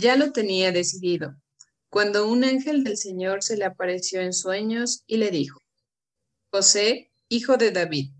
[0.00, 1.34] Ya lo tenía decidido,
[1.90, 5.60] cuando un ángel del Señor se le apareció en sueños y le dijo,
[6.52, 8.12] José, hijo de David,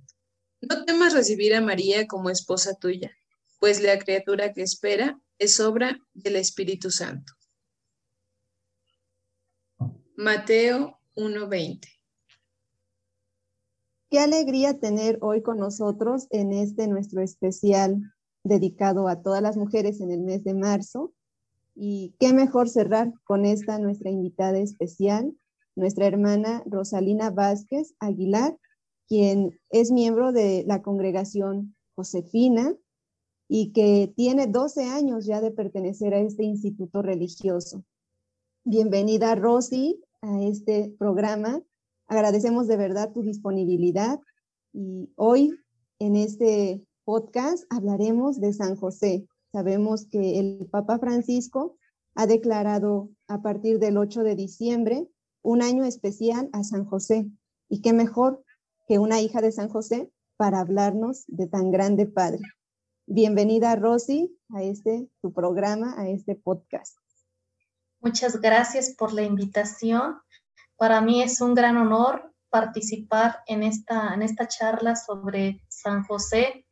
[0.60, 3.16] no temas recibir a María como esposa tuya,
[3.60, 7.32] pues la criatura que espera es obra del Espíritu Santo.
[10.16, 11.86] Mateo 1:20
[14.10, 18.00] Qué alegría tener hoy con nosotros en este nuestro especial
[18.42, 21.14] dedicado a todas las mujeres en el mes de marzo.
[21.80, 25.32] Y qué mejor cerrar con esta nuestra invitada especial,
[25.76, 28.58] nuestra hermana Rosalina Vázquez Aguilar,
[29.06, 32.74] quien es miembro de la congregación Josefina
[33.48, 37.84] y que tiene 12 años ya de pertenecer a este instituto religioso.
[38.64, 41.62] Bienvenida, Rosy, a este programa.
[42.08, 44.18] Agradecemos de verdad tu disponibilidad
[44.72, 45.54] y hoy
[46.00, 49.28] en este podcast hablaremos de San José.
[49.58, 51.76] Sabemos que el Papa Francisco
[52.14, 55.08] ha declarado a partir del 8 de diciembre
[55.42, 57.26] un año especial a San José.
[57.68, 58.44] Y qué mejor
[58.86, 62.38] que una hija de San José para hablarnos de tan grande padre.
[63.06, 66.96] Bienvenida, Rosy, a este tu programa, a este podcast.
[67.98, 70.18] Muchas gracias por la invitación.
[70.76, 76.67] Para mí es un gran honor participar en esta, en esta charla sobre San José.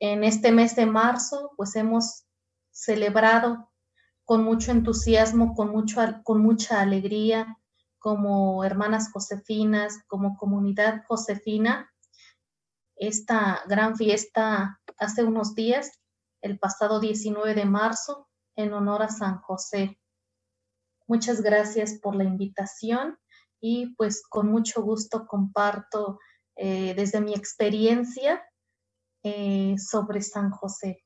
[0.00, 2.24] En este mes de marzo, pues hemos
[2.70, 3.70] celebrado
[4.24, 7.58] con mucho entusiasmo, con, mucho, con mucha alegría,
[7.98, 11.90] como hermanas josefinas, como comunidad josefina,
[12.98, 16.00] esta gran fiesta hace unos días,
[16.40, 20.00] el pasado 19 de marzo, en honor a San José.
[21.06, 23.18] Muchas gracias por la invitación
[23.60, 26.18] y pues con mucho gusto comparto
[26.56, 28.44] eh, desde mi experiencia
[29.22, 31.04] eh, sobre San José.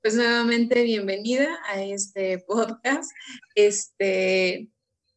[0.00, 3.10] Pues nuevamente bienvenida a este podcast.
[3.54, 4.70] Este,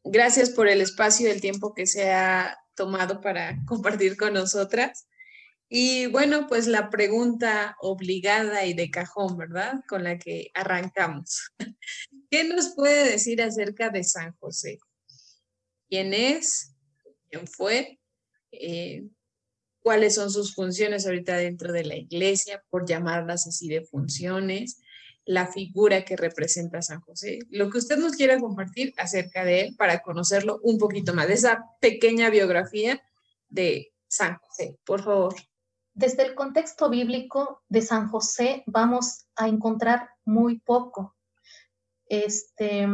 [0.03, 5.07] gracias por el espacio y el tiempo que se ha tomado para compartir con nosotras.
[5.69, 9.81] Y bueno, pues la pregunta obligada y de cajón, ¿verdad?
[9.87, 11.53] Con la que arrancamos.
[12.29, 14.79] ¿Qué nos puede decir acerca de San José?
[15.89, 16.75] ¿Quién es?
[17.29, 17.99] ¿Quién fue?
[18.51, 19.05] Eh,
[19.81, 24.81] ¿Cuáles son sus funciones ahorita dentro de la iglesia, por llamarlas así de funciones?
[25.25, 27.39] La figura que representa San José.
[27.49, 31.33] Lo que usted nos quiera compartir acerca de él para conocerlo un poquito más, de
[31.33, 33.01] esa pequeña biografía
[33.49, 35.35] de San José, por favor.
[35.93, 41.15] Desde el contexto bíblico de San José vamos a encontrar muy poco.
[42.05, 42.87] Este,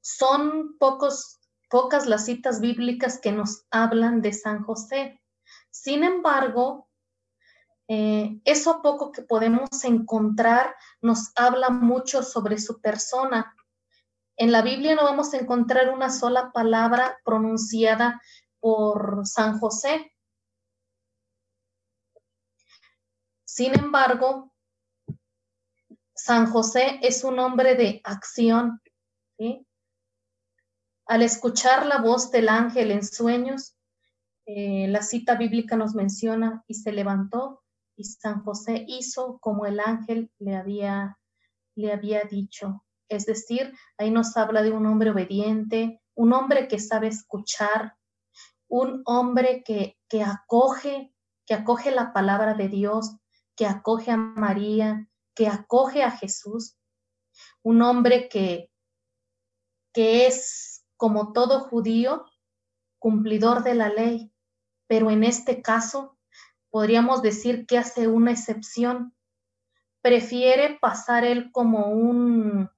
[0.00, 1.38] son pocos,
[1.70, 5.20] pocas las citas bíblicas que nos hablan de San José.
[5.74, 6.88] Sin embargo,
[7.88, 13.56] eh, eso poco que podemos encontrar nos habla mucho sobre su persona.
[14.36, 18.22] En la Biblia no vamos a encontrar una sola palabra pronunciada
[18.60, 20.12] por San José.
[23.44, 24.54] Sin embargo,
[26.14, 28.80] San José es un hombre de acción.
[31.06, 33.74] Al escuchar la voz del ángel en sueños,
[34.46, 37.62] eh, la cita bíblica nos menciona y se levantó
[37.96, 41.18] y San José hizo como el ángel le había,
[41.76, 42.84] le había dicho.
[43.08, 47.96] Es decir, ahí nos habla de un hombre obediente, un hombre que sabe escuchar,
[48.68, 51.14] un hombre que, que acoge,
[51.46, 53.16] que acoge la palabra de Dios,
[53.56, 56.76] que acoge a María, que acoge a Jesús,
[57.62, 58.70] un hombre que,
[59.92, 62.24] que es, como todo judío,
[62.98, 64.33] cumplidor de la ley,
[64.94, 66.16] pero en este caso
[66.70, 69.12] podríamos decir que hace una excepción.
[70.02, 72.70] Prefiere pasar él como un,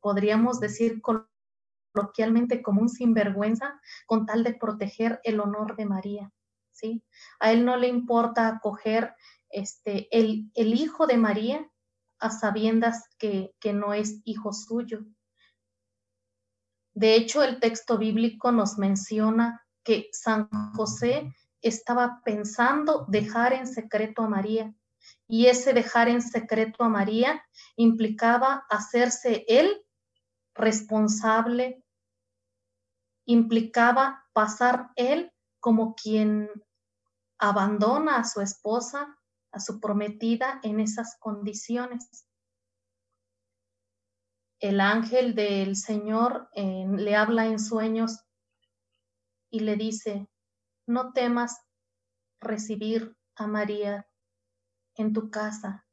[0.00, 6.32] podríamos decir coloquialmente, como un sinvergüenza, con tal de proteger el honor de María.
[6.72, 7.04] ¿sí?
[7.38, 9.14] A él no le importa acoger
[9.50, 11.70] este, el, hijo de María
[12.18, 15.04] a sabiendas que, que no es hijo suyo.
[16.92, 24.20] De hecho, el texto bíblico nos menciona que San José estaba pensando dejar en secreto
[24.20, 24.74] a María
[25.26, 27.42] y ese dejar en secreto a María
[27.74, 29.82] implicaba hacerse él
[30.54, 31.82] responsable,
[33.24, 36.50] implicaba pasar él como quien
[37.38, 39.16] abandona a su esposa
[39.52, 42.26] a su prometida en esas condiciones.
[44.60, 48.27] El ángel del Señor le habla en sueños
[49.58, 50.28] y le dice,
[50.86, 51.60] no temas
[52.40, 54.08] recibir a María
[54.94, 55.84] en tu casa,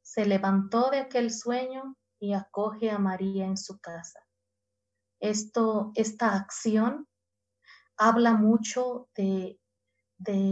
[0.00, 4.20] se levantó de aquel sueño y acoge a María en su casa.
[5.20, 7.08] Esto, esta acción
[7.96, 9.58] habla mucho de,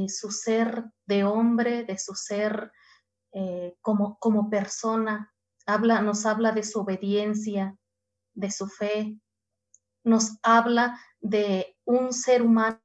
[0.09, 2.73] su ser de hombre, de su ser
[3.33, 5.33] eh, como, como persona,
[5.65, 7.77] habla, nos habla de su obediencia,
[8.35, 9.21] de su fe,
[10.09, 12.81] nos habla de un ser humano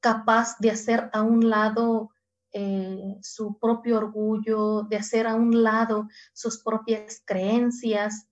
[0.00, 2.10] capaz de hacer a un lado
[2.52, 8.26] eh, su propio orgullo, de hacer a un lado sus propias creencias.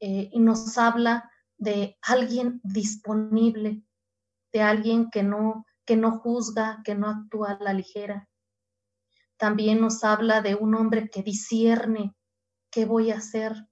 [0.00, 3.82] Eh, y nos habla de alguien disponible,
[4.52, 8.28] de alguien que no, que no juzga, que no actúa a la ligera.
[9.36, 12.14] También nos habla de un hombre que discierne
[12.70, 13.67] qué voy a hacer.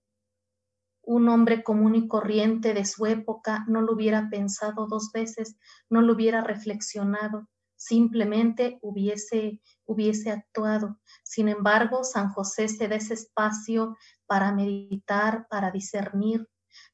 [1.06, 5.56] Un hombre común y corriente de su época no lo hubiera pensado dos veces,
[5.88, 10.98] no lo hubiera reflexionado simplemente hubiese, hubiese actuado.
[11.22, 16.48] Sin embargo, San José se da ese espacio para meditar, para discernir,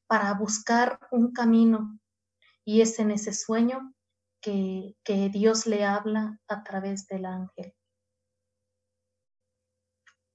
[0.07, 1.99] para buscar un camino.
[2.65, 3.93] Y es en ese sueño
[4.41, 7.73] que, que Dios le habla a través del ángel.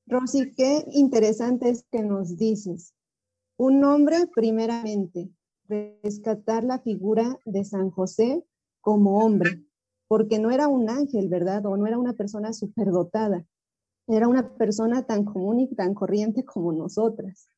[0.07, 2.95] Rosy, qué interesante es que nos dices.
[3.61, 5.33] Un hombre, primeramente,
[5.69, 8.45] rescatar la figura de San José
[8.81, 9.65] como hombre,
[10.07, 11.67] porque no era un ángel, ¿verdad?
[11.67, 13.45] O no era una persona superdotada,
[14.07, 17.49] era una persona tan común y tan corriente como nosotras.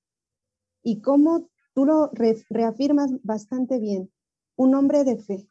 [0.82, 2.10] Y como tú lo
[2.48, 4.10] reafirmas bastante bien,
[4.56, 5.46] un hombre de fe,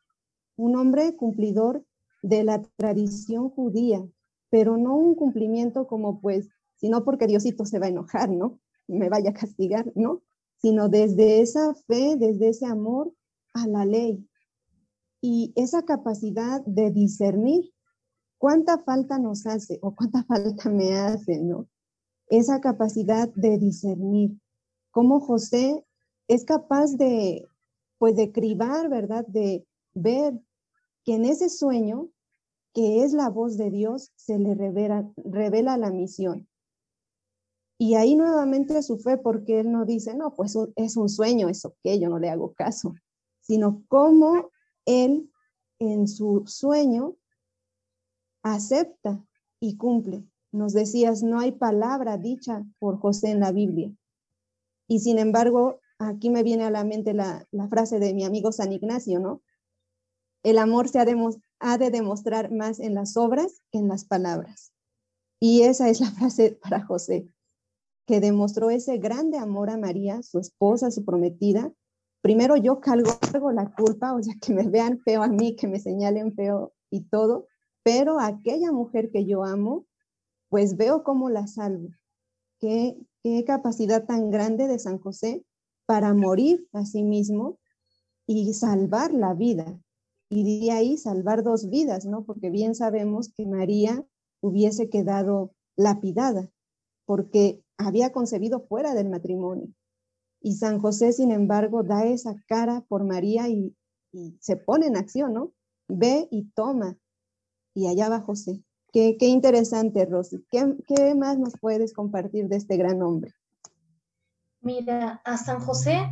[0.56, 1.86] un hombre cumplidor
[2.24, 4.04] de la tradición judía,
[4.50, 8.60] pero no un cumplimiento como pues, sino porque Diosito se va a enojar, ¿no?
[8.88, 10.24] Me vaya a castigar, ¿no?
[10.62, 13.14] Sino desde esa fe, desde ese amor
[13.54, 14.30] a la ley,
[15.22, 17.74] y esa capacidad de discernir
[18.38, 21.68] cuánta falta nos hace o cuánta falta me hace, ¿no?
[22.28, 24.40] Esa capacidad de discernir.
[24.92, 25.86] Cómo José
[26.28, 27.48] es capaz de,
[27.98, 29.26] pues, de cribar, ¿verdad?
[29.28, 30.40] De ver
[31.04, 32.10] que en ese sueño,
[32.74, 36.48] que es la voz de Dios, se le revela, revela la misión.
[37.82, 41.64] Y ahí nuevamente su fe, porque él no dice, no, pues es un sueño, es
[41.64, 42.94] ok, yo no le hago caso,
[43.40, 44.52] sino cómo
[44.86, 45.32] él
[45.80, 47.16] en su sueño
[48.44, 49.26] acepta
[49.62, 50.26] y cumple.
[50.52, 53.96] Nos decías, no hay palabra dicha por José en la Biblia.
[54.90, 58.74] Y sin embargo, aquí me viene a la mente la, frase de mi amigo San
[58.74, 59.42] Ignacio, ¿no?
[60.44, 64.74] El amor se ha de demostrar más en las obras que en las palabras.
[65.40, 67.30] Y esa es la frase para José,
[68.10, 71.72] que demostró ese grande amor a María, su esposa, su prometida,
[72.22, 75.80] primero yo cargo la culpa, o sea, que me vean feo a mí, que me
[75.80, 77.46] señalen feo y todo,
[77.84, 79.86] pero aquella mujer que yo amo,
[80.50, 81.90] pues veo cómo la salvo.
[82.60, 85.46] Qué, qué capacidad tan grande de San José
[85.86, 87.60] para morir a sí mismo
[88.26, 89.80] y salvar la vida.
[90.32, 92.24] Y de ahí salvar dos vidas, ¿no?
[92.26, 94.04] Porque bien sabemos que María
[94.42, 96.50] hubiese quedado lapidada,
[97.06, 99.68] porque había concebido fuera del matrimonio.
[100.42, 103.76] Y San José, sin embargo, da esa cara por María y,
[104.40, 105.54] se pone en acción, ¿no?
[105.88, 106.98] Ve y toma.
[107.76, 108.64] Y allá va José.
[108.92, 110.44] Qué, qué interesante, Rosy.
[110.50, 113.36] ¿Qué, ¿Qué más nos puedes compartir de este gran hombre?
[114.62, 116.10] Mira, a San José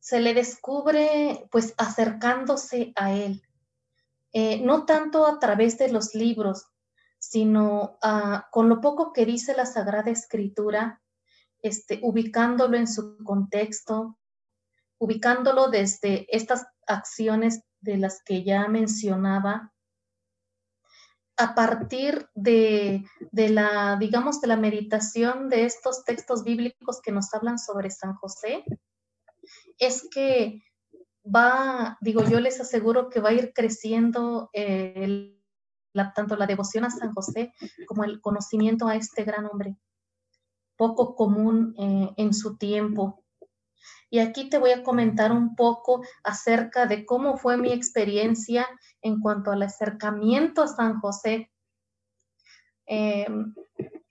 [0.00, 3.42] se le descubre pues acercándose a él,
[4.32, 6.66] eh, no tanto a través de los libros,
[7.20, 11.02] sino ah, con lo poco que dice la Sagrada Escritura,
[11.62, 14.18] este, ubicándolo en su contexto,
[14.98, 19.72] ubicándolo desde estas acciones de las que ya mencionaba,
[21.36, 27.58] a partir de, la, digamos, de la meditación de estos textos bíblicos que nos hablan
[27.58, 28.64] sobre San José,
[29.78, 30.62] es que
[31.24, 35.39] va, digo, yo les aseguro que va a ir creciendo eh,
[36.14, 37.52] tanto la devoción a San José
[37.86, 39.76] como el conocimiento a este gran hombre
[40.76, 43.22] poco común eh, en su tiempo.
[44.08, 48.66] Y aquí te voy a comentar un poco acerca de cómo fue mi experiencia
[49.02, 51.50] en cuanto al acercamiento a San José.
[52.86, 53.54] Em,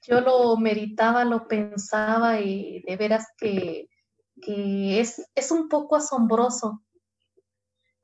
[0.04, 3.90] yo lo meditaba, lo pensaba y de veras que,
[4.42, 6.84] que es, es un poco asombroso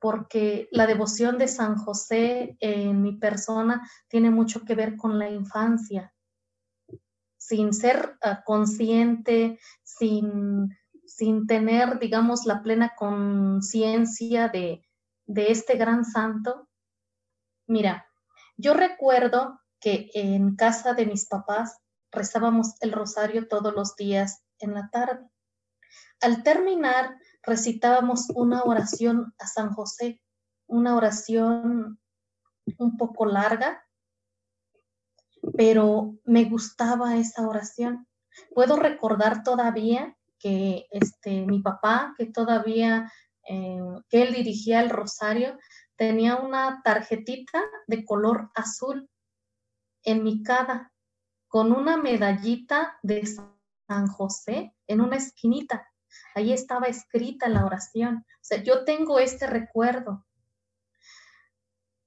[0.05, 5.31] porque la devoción de San José en mi persona tiene mucho que ver con la
[5.31, 6.13] infancia
[7.37, 14.87] sin ser ah, consciente, sin, sin, tener, digamos, la plena conciencia de,
[15.25, 16.69] de este gran santo.
[17.65, 18.05] Mira,
[18.57, 21.79] yo recuerdo que en casa de mis papás
[22.11, 25.27] rezábamos el rosario todos los días en la tarde.
[26.21, 30.21] Al terminar, recitábamos una oración a San José,
[30.67, 31.99] una oración
[32.77, 33.83] un poco larga,
[35.55, 38.07] pero me gustaba esa oración.
[38.53, 43.11] Puedo recordar todavía que este, mi papá, que todavía,
[43.47, 45.57] eh, que él dirigía el rosario,
[45.95, 49.09] tenía una tarjetita de color azul
[50.03, 50.91] en mi cara
[51.47, 53.25] con una medallita de
[53.87, 55.87] San José en una esquinita.
[56.35, 58.25] Ahí estaba escrita la oración.
[58.27, 60.25] O sea, yo tengo este recuerdo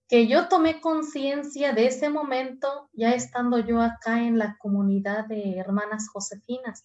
[0.08, 5.58] que yo tomé conciencia de ese momento ya estando yo acá en la comunidad de
[5.58, 6.82] hermanas josefinas.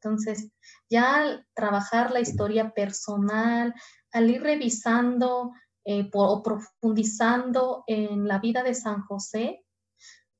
[0.00, 0.52] Entonces,
[0.88, 3.74] ya al trabajar la historia personal,
[4.12, 5.52] al ir revisando
[5.84, 9.64] eh, o profundizando en la vida de San José,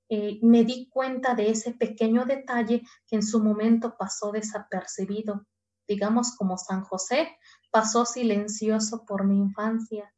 [0.08, 5.44] eh, me di cuenta de ese pequeño detalle que en su momento pasó desapercibido.
[5.88, 7.36] Digamos como San José
[7.70, 10.12] pasó silencioso por mi infancia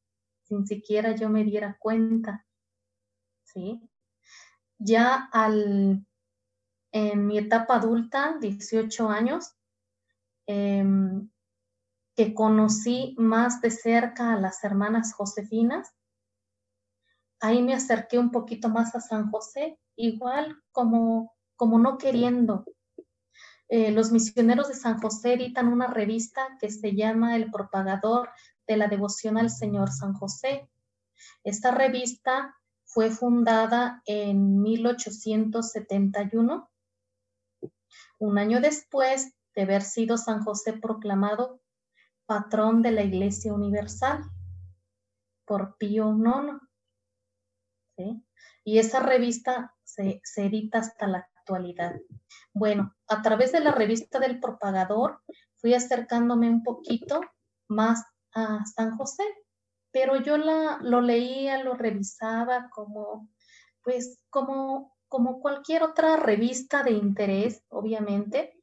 [0.48, 2.46] sin siquiera yo me diera cuenta.
[3.44, 3.80] ¿sí?
[4.78, 6.06] Ya al,
[6.92, 9.54] en mi etapa adulta, 18 años,
[10.46, 11.28] em,
[12.16, 15.94] que conocí más de cerca a las hermanas Josefinas,
[17.40, 22.64] ahí me acerqué un poquito más a San José, igual como, como no queriendo.
[23.70, 28.30] Eh, los misioneros de San José editan una revista que se llama El Propagador
[28.66, 30.70] de la devoción al Señor San José.
[31.44, 36.70] Esta revista fue fundada en 1871,
[38.18, 41.60] un año después de haber sido San José proclamado
[42.24, 44.24] patrón de la Iglesia Universal
[45.44, 46.58] por Pío IX.
[48.64, 51.28] Y esa revista se, se edita hasta la
[52.52, 55.22] Bueno, a través de la revista del propagador
[55.56, 57.20] fui acercándome un poquito
[57.68, 59.24] más a San José,
[59.90, 63.28] pero yo la, lo leía, lo revisaba como,
[63.82, 68.54] pues, como, como cualquier otra revista de interés, obviamente,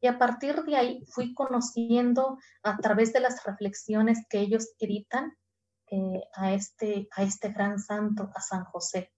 [0.00, 5.36] y a partir de ahí fui conociendo a través de las reflexiones que ellos editan
[5.90, 9.12] eh, a, este, a este gran santo, a San José.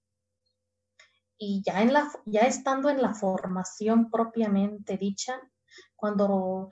[1.42, 5.40] Y ya, en la, ya estando en la formación propiamente dicha,
[5.96, 6.68] cuando,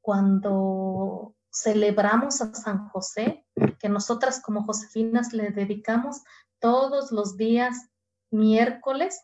[0.00, 3.44] cuando celebramos a San José,
[3.80, 6.22] que nosotras como Josefinas le dedicamos
[6.60, 7.90] todos los días
[8.30, 9.20] miércoles,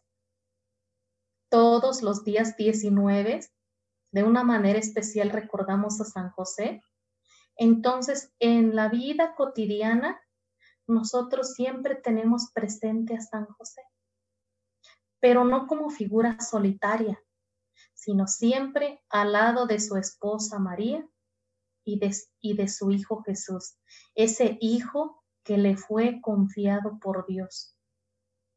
[1.48, 3.40] todos los días 19,
[4.10, 6.82] de una manera especial recordamos a San José.
[7.56, 10.20] Entonces, en la vida cotidiana,
[10.88, 13.82] nosotros siempre tenemos presente a San José,
[15.20, 17.20] pero no como figura solitaria,
[17.94, 21.06] sino siempre al lado de su esposa María
[21.84, 23.76] y de, su Hijo Jesús,
[24.14, 27.76] ese Hijo que le fue confiado por Dios,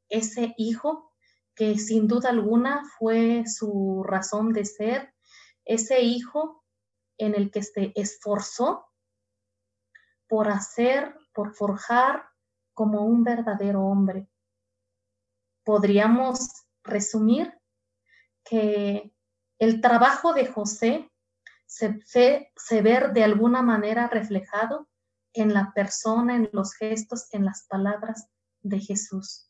[0.10, 1.12] ese Hijo
[1.56, 5.14] que sin duda alguna fue su razón de ser,
[5.66, 6.64] ese Hijo
[7.18, 8.86] en el que se esforzó
[10.28, 12.26] por hacer, por forjar
[12.74, 14.31] como un verdadero hombre.
[15.64, 16.40] Podríamos
[16.84, 17.54] resumir
[18.44, 19.14] que
[19.60, 21.12] el trabajo de José
[21.66, 24.90] se, ver de alguna manera reflejado
[25.34, 28.28] en la persona, en los gestos, en las palabras
[28.62, 29.50] de Jesús.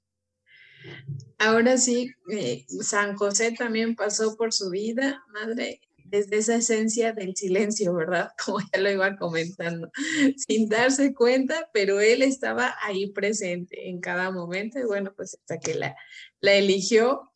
[1.39, 7.35] Ahora sí, eh, San José también pasó por su vida, madre, desde esa esencia del
[7.35, 8.31] silencio, ¿verdad?
[8.45, 9.89] Como ya lo iba comentando,
[10.37, 15.57] sin darse cuenta, pero él estaba ahí presente en cada momento y bueno, pues hasta
[15.57, 15.95] que la,
[16.41, 17.31] la eligió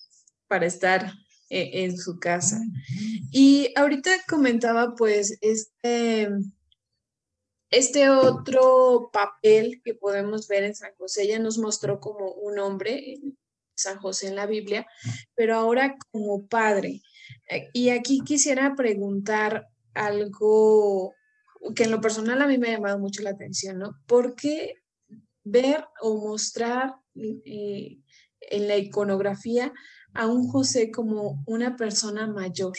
[0.47, 1.13] para estar
[1.49, 2.59] e, en su casa.
[3.31, 6.29] Y ahorita comentaba pues este,
[7.69, 13.19] este otro papel que podemos ver en San José, ella nos mostró como un hombre,
[13.75, 14.87] San José en la Biblia,
[15.35, 17.01] pero ahora como padre.
[17.49, 21.13] Eh, y aquí quisiera preguntar algo
[21.75, 23.99] que en lo personal a mí me ha llamado mucho la atención, ¿no?
[24.05, 24.75] ¿Por qué
[25.43, 27.99] ver o mostrar eh,
[28.41, 29.71] en la iconografía
[30.13, 32.77] a un José como una persona mayor.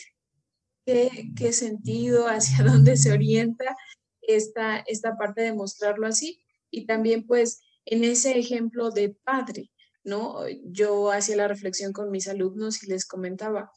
[0.85, 3.77] ¿Qué, sentido, hacia dónde se orienta
[4.21, 6.41] esta, esta parte de mostrarlo así?
[6.71, 9.71] Y también pues en ese ejemplo de padre,
[10.05, 10.41] ¿no?
[10.65, 13.71] Yo hacía la reflexión con mis alumnos y les comentaba,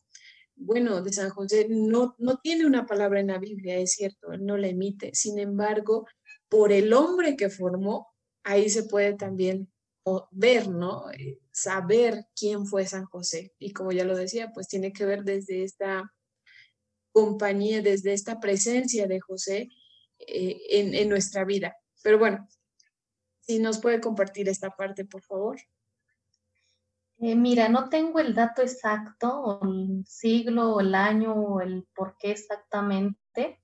[0.60, 4.58] bueno, de San José no, no tiene una palabra en la Biblia, es cierto, no
[4.58, 5.12] la emite.
[5.14, 6.06] Sin embargo,
[6.50, 8.08] por el hombre que formó,
[8.44, 9.72] ahí se puede también
[10.32, 11.10] ver, ¿no?
[11.12, 13.54] Eh, saber quién fue San José.
[13.60, 16.12] Y como ya lo decía, pues tiene que ver desde esta
[17.12, 19.70] compañía, desde esta presencia de José
[20.20, 21.76] eh, en, nuestra vida.
[22.04, 22.48] Pero bueno,
[23.42, 25.58] si nos puede compartir esta parte, por favor.
[27.22, 33.60] Eh, mira, no tengo el dato exacto, el siglo, el año, el por qué exactamente,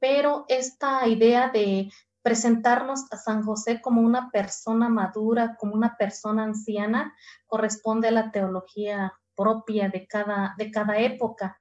[0.00, 6.42] pero esta idea de presentarnos a San José como una persona madura, como una persona
[6.42, 7.14] anciana,
[7.46, 11.60] corresponde a la teología propia de cada, de cada época.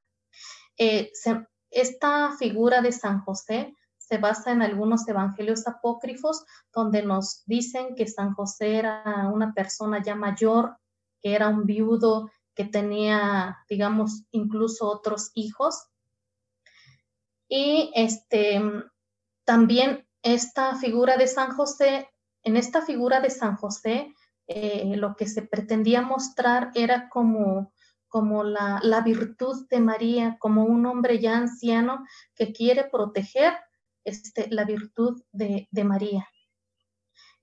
[0.80, 1.12] Eh,
[1.70, 8.08] esta figura de San José se basa en algunos evangelios apócrifos donde nos dicen que
[8.08, 10.78] San José era una persona ya mayor,
[11.26, 15.88] que era un viudo, que tenía, digamos, incluso otros hijos.
[17.50, 18.62] Y este,
[19.44, 22.08] también esta figura de San José,
[22.44, 24.14] en esta figura de San José,
[24.46, 27.74] eh, lo que se pretendía mostrar era como,
[28.08, 32.06] como la, virtud de María, como un hombre ya anciano
[32.36, 33.52] que quiere proteger
[34.04, 36.28] este, la virtud de, María.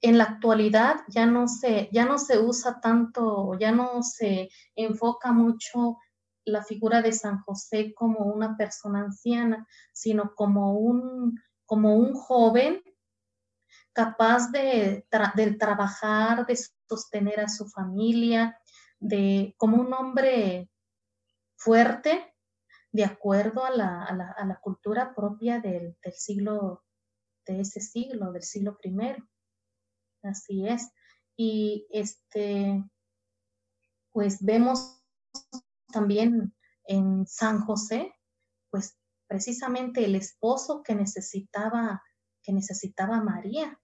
[0.02, 5.32] En la actualidad ya no, se, ya no se usa tanto, ya no se enfoca
[5.32, 5.98] mucho
[6.44, 12.82] la figura de San José como una persona anciana, sino como un, como un joven
[13.92, 15.06] capaz de,
[15.58, 18.58] trabajar, de sostener a su familia,
[18.98, 20.70] de como un hombre
[21.56, 22.34] fuerte,
[22.90, 26.84] de acuerdo a la, cultura propia del, siglo,
[27.46, 29.24] de ese siglo, del siglo primero.
[30.22, 30.90] Así es.
[31.36, 32.84] Y este,
[34.12, 35.02] pues vemos
[35.92, 38.14] también en San José,
[38.70, 42.02] pues precisamente el esposo que necesitaba,
[42.42, 43.80] que necesitaba María.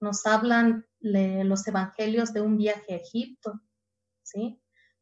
[0.00, 3.60] Nos hablan los evangelios de un viaje a Egipto,
[4.22, 4.60] ¿sí?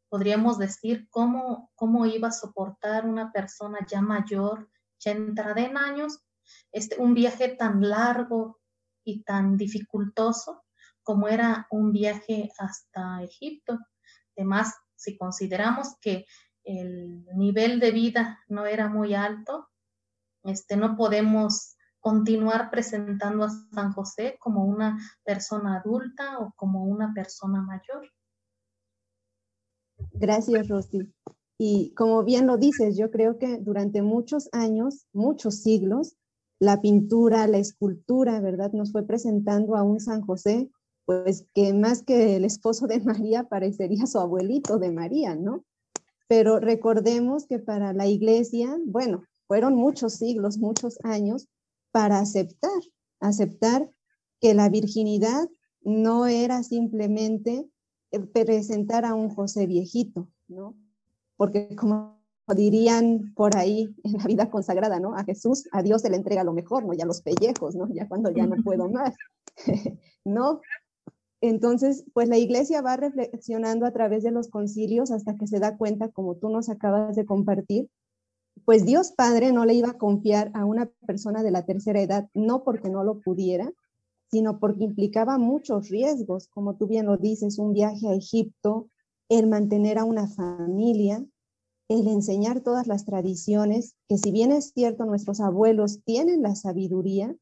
[0.09, 6.21] Podríamos decir cómo, cómo iba a soportar una persona ya mayor, ya entrada en años,
[6.71, 8.62] este, un viaje tan largo
[9.05, 10.63] y tan dificultoso
[11.03, 13.79] como era un viaje hasta Egipto.
[14.37, 16.27] Además, si consideramos que
[16.65, 19.69] el nivel de vida no era muy alto,
[20.45, 27.13] este, no podemos continuar presentando a San José como una persona adulta o como una
[27.15, 28.09] persona mayor.
[30.13, 31.13] Gracias, Rosy.
[31.59, 36.17] Y como bien lo dices, yo creo que durante muchos años, muchos siglos,
[36.63, 38.71] la pintura, la escultura, ¿verdad?
[38.73, 40.71] Nos fue presentando a un San José,
[41.05, 45.65] pues que más que el esposo de María parecería su abuelito de María, ¿no?
[46.29, 51.49] Pero recordemos que para la iglesia, bueno, fueron muchos siglos, muchos años
[51.91, 52.81] para aceptar,
[53.19, 53.91] aceptar
[54.41, 55.49] que la virginidad
[55.81, 57.69] no era simplemente
[58.13, 60.77] eh, presentar a un José viejito, ¿no?
[61.37, 62.22] Porque como
[62.55, 65.17] dirían por ahí en la vida consagrada, ¿no?
[65.17, 66.93] A Jesús, a Dios se le entrega lo mejor, ¿no?
[66.93, 67.89] Ya los pellejos, ¿no?
[67.93, 69.15] Ya cuando ya no puedo más,
[70.25, 70.61] ¿no?
[71.41, 75.77] Entonces, pues la iglesia va reflexionando a través de los concilios hasta que se da
[75.77, 77.91] cuenta, como tú nos acabas de compartir,
[78.65, 82.29] pues Dios Padre no le iba a confiar a una persona de la tercera edad,
[82.35, 83.73] no porque no lo pudiera,
[84.31, 88.89] sino porque implicaba muchos riesgos, como tú bien lo dices, un viaje a Egipto,
[89.29, 91.25] el mantener a una familia,
[92.01, 97.37] el enseñar todas las tradiciones, que si bien es cierto, nuestros abuelos tienen la sabiduría,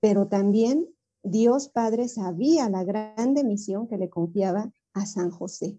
[0.00, 0.88] pero también
[1.22, 5.78] Dios Padre sabía la grande misión que le confiaba a San José.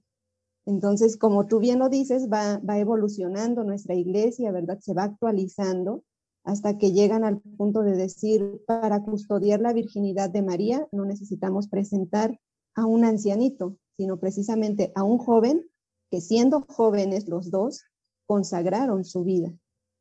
[0.65, 4.79] Entonces, como tú bien lo dices, va, evolucionando nuestra iglesia, ¿verdad?
[4.79, 6.03] Se va actualizando
[6.45, 11.67] hasta que llegan al punto de decir, para custodiar la virginidad de María, no necesitamos
[11.67, 12.39] presentar
[12.75, 15.65] a un ancianito, sino precisamente a un joven
[16.09, 17.83] que siendo jóvenes los dos,
[18.25, 19.53] consagraron su vida,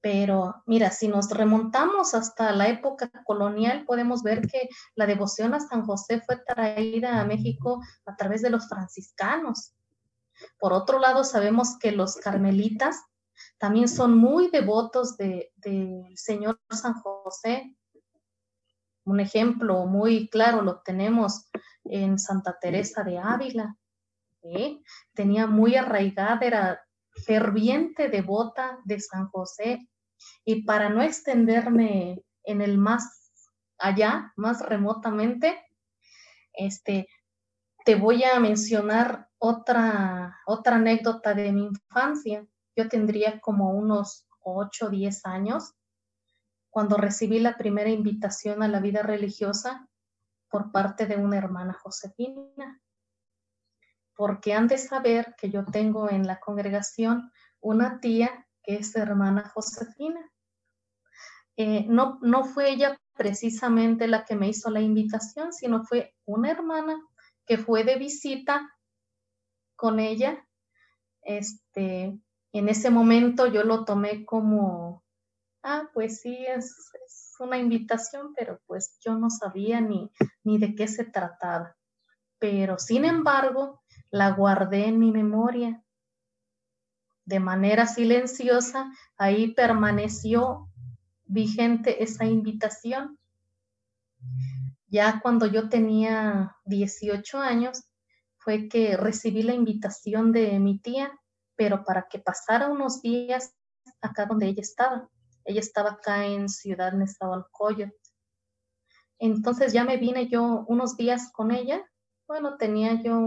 [0.01, 5.61] Pero mira, si nos remontamos hasta la época colonial, podemos ver que la devoción a
[5.61, 9.75] San José fue traída a México a través de los franciscanos.
[10.61, 13.03] Por otro lado, sabemos que los carmelitas
[13.59, 15.49] también son muy devotos del
[16.15, 17.76] Señor San José.
[19.07, 21.49] Un ejemplo muy claro lo tenemos
[21.85, 23.77] en Santa Teresa de Ávila.
[25.15, 26.81] Tenía muy arraigada, era
[27.25, 29.89] ferviente devota de San José.
[30.45, 33.31] Y para no extenderme en el más
[33.79, 35.57] allá, más remotamente,
[36.53, 37.07] este,
[37.85, 42.45] te voy a mencionar otra, otra anécdota de mi infancia.
[42.75, 45.76] Yo tendría como unos 8 o 10 años
[46.77, 49.89] cuando recibí la primera invitación a la vida religiosa
[50.51, 52.83] por parte de una hermana Josefina.
[54.15, 59.49] Porque han de saber que yo tengo en la congregación una tía que es hermana
[59.55, 60.21] Josefina.
[61.57, 66.51] Eh, no, no fue ella precisamente la que me hizo la invitación, sino fue una
[66.51, 67.01] hermana
[67.47, 68.71] que fue de visita
[69.77, 70.47] con ella.
[71.23, 72.21] Este,
[72.53, 75.06] en ese momento yo lo tomé como,
[75.67, 76.75] ah, pues sí, es,
[77.39, 80.11] una invitación, pero pues yo no sabía ni,
[80.43, 81.77] ni de qué se trataba.
[82.39, 85.85] Pero sin embargo, la guardé en mi memoria.
[87.27, 90.71] De manera silenciosa, ahí permaneció
[91.27, 93.19] vigente esa invitación.
[94.89, 97.85] Ya cuando yo tenía 18 años,
[98.39, 101.13] fue que recibí la invitación de mi tía
[101.57, 103.55] pero para que pasara unos días
[104.01, 105.09] acá donde ella estaba.
[105.47, 107.95] Ella estaba acá en Ciudad Nezahualcóyotl.
[109.19, 111.83] Entonces ya me vine yo unos días con ella.
[112.27, 113.19] Bueno, tenía yo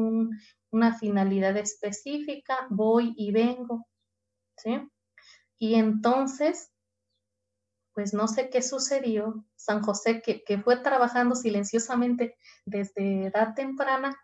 [0.71, 3.88] una finalidad específica, voy y vengo,
[4.58, 4.88] ¿sí?
[5.58, 6.71] Y entonces,
[7.93, 9.45] pues no sé qué sucedió.
[9.55, 14.15] San José, que, que fue trabajando silenciosamente desde edad temprana,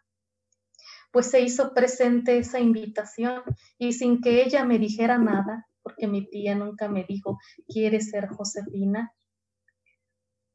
[1.11, 3.41] pues se hizo presente esa invitación
[3.77, 8.27] y sin que ella me dijera nada, porque mi tía nunca me dijo, ¿quieres ser
[8.27, 9.13] Josefina?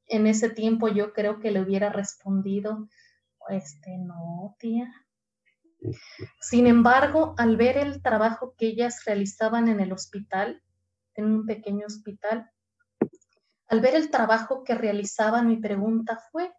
[0.06, 2.88] En ese tiempo yo creo que le hubiera respondido,
[3.48, 4.92] este, no, tía.
[6.40, 10.64] Sin embargo, al ver el trabajo que ellas realizaban en el hospital,
[11.14, 12.50] en un pequeño hospital,
[13.68, 16.52] al ver el trabajo que realizaban, mi pregunta fue,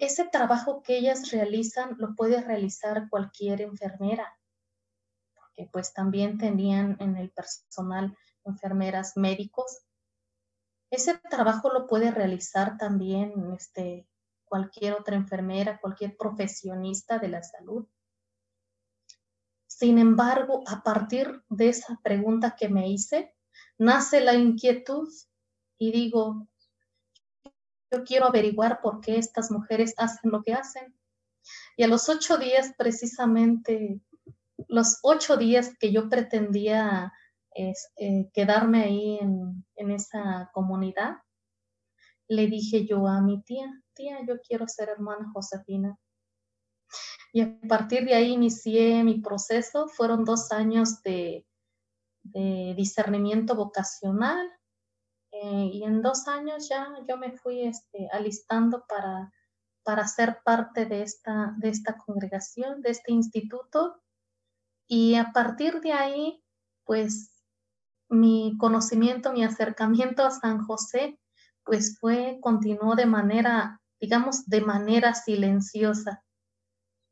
[0.00, 4.39] ese trabajo que ellas realizan lo puede realizar cualquier enfermera,
[5.72, 9.80] pues también tenían en el personal enfermeras médicos.
[10.90, 14.08] Ese trabajo lo puede realizar también este,
[14.44, 17.86] cualquier otra enfermera, cualquier profesionista de la salud.
[19.66, 23.34] Sin embargo, a partir de esa pregunta que me hice,
[23.78, 25.08] nace la inquietud
[25.78, 26.48] y digo,
[27.90, 30.94] yo quiero averiguar por qué estas mujeres hacen lo que hacen.
[31.76, 34.00] Y a los ocho días, precisamente,
[34.70, 37.12] los ocho días que yo pretendía
[37.54, 37.74] eh,
[38.32, 41.16] quedarme ahí en, esa comunidad,
[42.28, 45.98] le dije yo a mi tía, tía, yo quiero ser hermana Josefina.
[47.32, 49.88] Y a partir de ahí inicié mi proceso.
[49.88, 51.46] Fueron dos años de,
[52.22, 54.50] de discernimiento vocacional,
[55.32, 59.32] eh, y en dos años ya yo me fui este, alistando para,
[59.84, 64.02] para ser parte de esta, de esta congregación, de este instituto.
[64.92, 66.42] Y a partir de ahí,
[66.84, 67.30] pues
[68.08, 71.16] mi conocimiento, mi acercamiento a San José,
[71.62, 76.24] pues fue, continuó de manera, digamos, de manera silenciosa.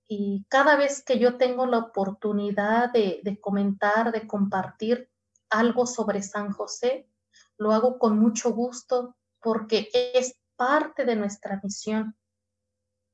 [0.08, 5.08] Y cada vez que yo tengo la oportunidad de, comentar, de compartir
[5.48, 7.08] algo sobre San José,
[7.58, 12.16] lo hago con mucho gusto porque es parte de nuestra misión.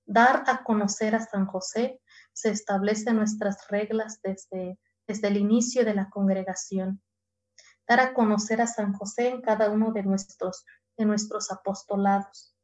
[0.07, 2.01] Dar a conocer a San José
[2.35, 7.03] se establecen nuestras reglas desde, desde el inicio de la congregación.
[7.89, 10.65] Dar a conocer a San José en cada uno de nuestros,
[10.99, 12.55] de nuestros apostolados.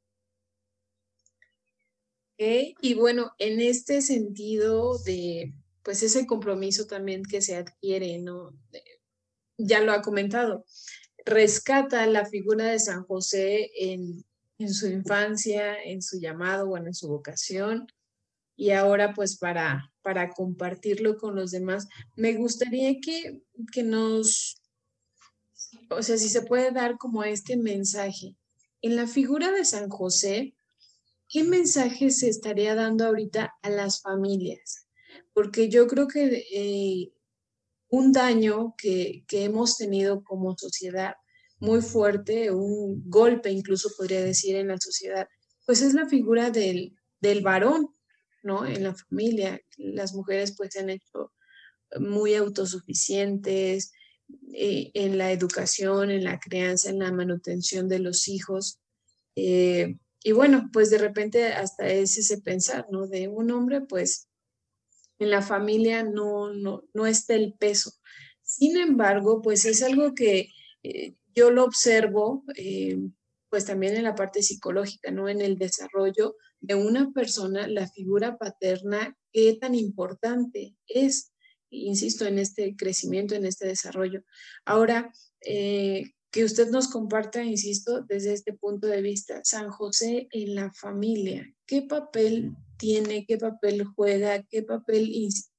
[2.42, 5.52] Y bueno, en este sentido de,
[5.82, 8.54] pues ese compromiso también que se adquiere, ¿no?
[9.58, 10.64] ya lo ha comentado,
[11.24, 14.24] rescata la figura de San José en,
[14.72, 17.86] su infancia, en su llamado, bueno, en su vocación,
[18.60, 23.40] y ahora pues para, para compartirlo con los demás, me gustaría que,
[23.72, 24.60] que nos
[25.88, 28.36] o sea, si se puede dar como este mensaje.
[28.82, 30.54] En la figura de San José,
[31.26, 34.86] ¿qué mensaje se estaría dando ahorita a las familias?
[35.32, 37.14] Porque yo creo que eh,
[37.88, 41.14] un daño que, que hemos tenido como sociedad
[41.60, 45.26] muy fuerte, un golpe incluso podría decir en la sociedad,
[45.64, 47.94] pues es la figura del, del varón,
[48.42, 48.66] ¿no?
[48.66, 49.60] En la familia.
[49.76, 51.32] Las mujeres pues se han hecho
[51.98, 53.92] muy autosuficientes
[54.52, 58.80] eh, en la educación, en la crianza, en la manutención de los hijos.
[59.36, 63.06] Eh, y bueno, pues de repente hasta es ese pensar, ¿no?
[63.06, 64.28] De un hombre, pues
[65.18, 67.92] en la familia no, no, no está el peso.
[68.42, 70.48] Sin embargo, pues es algo que
[70.82, 72.44] eh, yo lo observo,
[73.48, 75.28] pues también en la parte psicológica, ¿no?
[75.28, 81.32] En el desarrollo de una persona, la figura paterna, qué tan importante es
[81.70, 84.22] insisto, en este crecimiento, en este desarrollo.
[84.64, 90.54] Ahora, eh, que usted nos comparta, insisto, desde este punto de vista, San José en
[90.54, 95.10] la familia, ¿qué papel tiene, qué papel juega, qué papel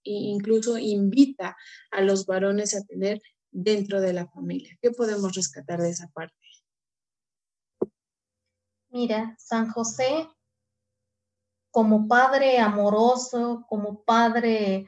[0.04, 1.58] incluso invita
[1.92, 4.78] a los varones a tener dentro de la familia?
[4.82, 6.36] ¿Qué podemos rescatar de esa parte?
[8.90, 10.28] Mira, San José
[11.72, 14.88] como padre amoroso, como padre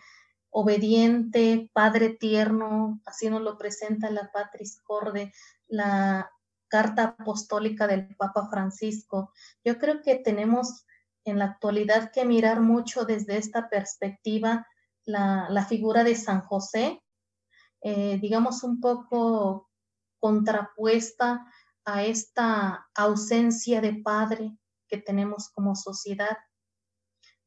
[0.53, 5.33] obediente, Padre tierno, así nos lo presenta la Patris Corde,
[5.67, 6.31] la
[6.67, 9.33] carta apostólica del Papa Francisco.
[9.65, 10.85] Yo creo que tenemos
[11.25, 14.67] en la actualidad que mirar mucho desde esta perspectiva
[15.05, 17.01] la, figura de San José,
[17.81, 19.69] eh, digamos un poco
[20.19, 21.45] contrapuesta
[21.83, 24.55] a esta ausencia de padre
[24.87, 26.37] que tenemos como sociedad.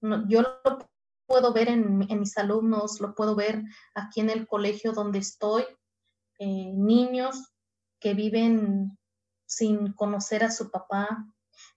[0.00, 0.78] Yo lo
[1.26, 3.62] puedo ver en, mis alumnos, lo puedo ver
[3.94, 5.64] aquí en el colegio donde estoy,
[6.38, 7.52] eh, niños
[8.00, 8.98] que viven
[9.46, 11.26] sin conocer a su papá,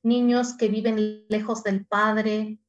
[0.04, 2.60] niños que viven lejos del padre,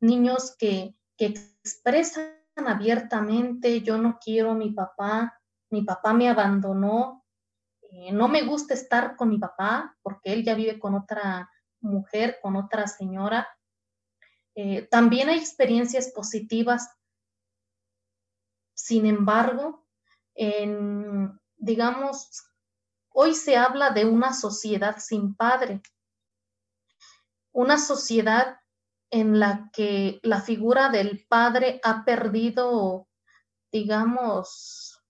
[0.00, 7.26] niños que, expresan abiertamente, yo no quiero a mi papá, mi papá me abandonó,
[7.82, 11.50] eh, no me gusta estar con mi papá porque él ya vive con otra
[11.80, 13.46] mujer, con otra señora,
[14.54, 16.88] eh, también hay experiencias positivas,
[18.74, 19.86] sin embargo,
[21.56, 22.50] digamos,
[23.10, 25.82] hoy se habla de una sociedad sin padre,
[27.52, 28.60] una sociedad
[29.10, 33.08] en la que la figura del padre ha perdido,
[33.72, 35.02] digamos,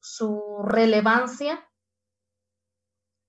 [0.00, 1.68] su relevancia,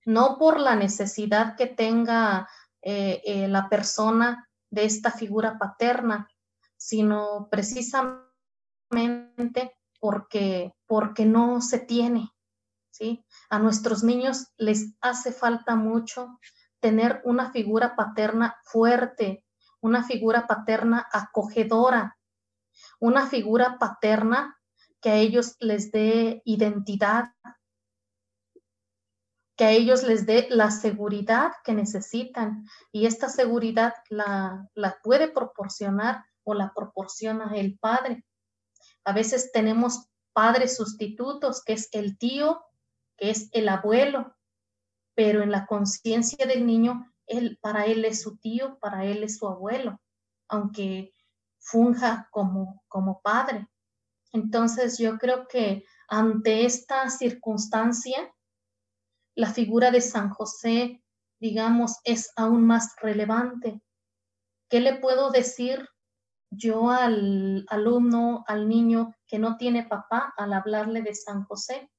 [0.05, 2.47] no por la necesidad que tenga
[2.81, 6.29] eh, eh, la persona de esta figura paterna,
[6.77, 8.17] sino precisamente
[9.99, 12.31] porque, porque no se tiene.
[12.91, 13.25] ¿sí?
[13.49, 16.39] A nuestros niños les hace falta mucho
[16.79, 19.43] tener una figura paterna fuerte,
[19.81, 22.17] una figura paterna acogedora,
[22.99, 24.57] una figura paterna
[25.01, 27.31] que a ellos les dé identidad,
[29.57, 34.69] que a ellos les dé la seguridad que necesitan y esta seguridad la,
[35.03, 38.23] puede proporcionar o la proporciona el padre.
[39.03, 42.61] A veces tenemos padres sustitutos, que es el tío,
[43.17, 44.35] que es el abuelo,
[45.15, 49.37] pero en la conciencia del niño, él, para él es su tío, para él es
[49.37, 49.99] su abuelo,
[50.47, 51.15] aunque
[51.57, 53.67] funja como, como padre.
[54.31, 58.31] Entonces yo creo que ante esta circunstancia,
[59.37, 61.03] la figura de San José,
[61.39, 63.79] digamos, es aún más relevante.
[64.67, 65.87] ¿Qué le puedo decir
[66.49, 71.91] yo al alumno, al niño que no tiene papá al hablarle de San José?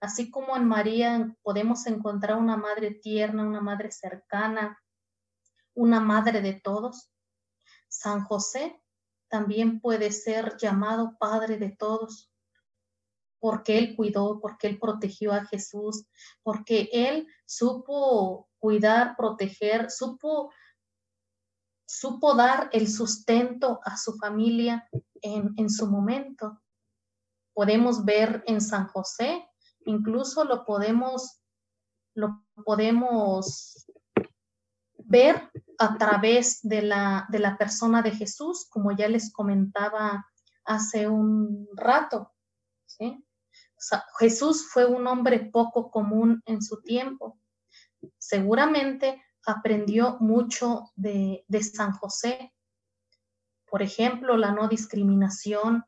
[0.00, 4.80] Así como en María podemos encontrar una madre tierna, una madre cercana,
[5.74, 7.10] una madre de todos,
[7.88, 8.80] San José
[9.28, 12.30] también puede ser llamado Padre de todos,
[13.38, 16.06] porque Él cuidó, porque Él protegió a Jesús,
[16.42, 20.52] porque Él supo cuidar, proteger, supo,
[21.86, 24.88] supo dar el sustento a su familia
[25.22, 26.60] en, en su momento.
[27.54, 29.48] Podemos ver en San José,
[29.84, 31.40] incluso lo podemos,
[32.14, 33.86] lo podemos
[34.98, 40.26] ver a través de la, de la persona de Jesús, como ya les comentaba
[40.64, 42.32] hace un rato.
[42.86, 43.24] ¿sí?
[44.18, 47.38] Jesús fue un hombre poco común en su tiempo.
[48.18, 52.52] Seguramente aprendió mucho de, San José.
[53.68, 55.84] Por ejemplo, la no discriminación,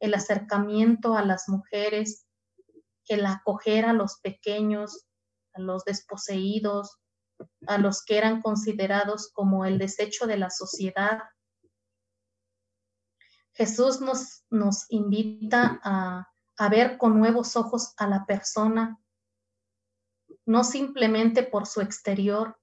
[0.00, 2.26] el acercamiento a las mujeres,
[3.08, 5.06] el acoger a los pequeños,
[5.54, 6.98] a los desposeídos,
[7.66, 11.20] a los que eran considerados como el desecho de la sociedad.
[13.54, 19.00] Jesús nos, invita a, a ver con nuevos ojos a la persona,
[20.46, 22.58] no simplemente por su exterior.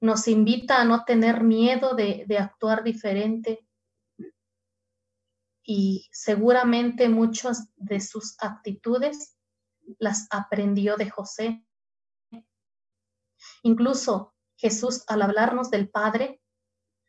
[0.00, 3.66] Nos invita a no tener miedo de, actuar diferente.
[5.64, 9.36] Y seguramente muchas de sus actitudes
[9.98, 11.64] las aprendió de José.
[13.62, 16.40] Incluso Jesús, al hablarnos del Padre,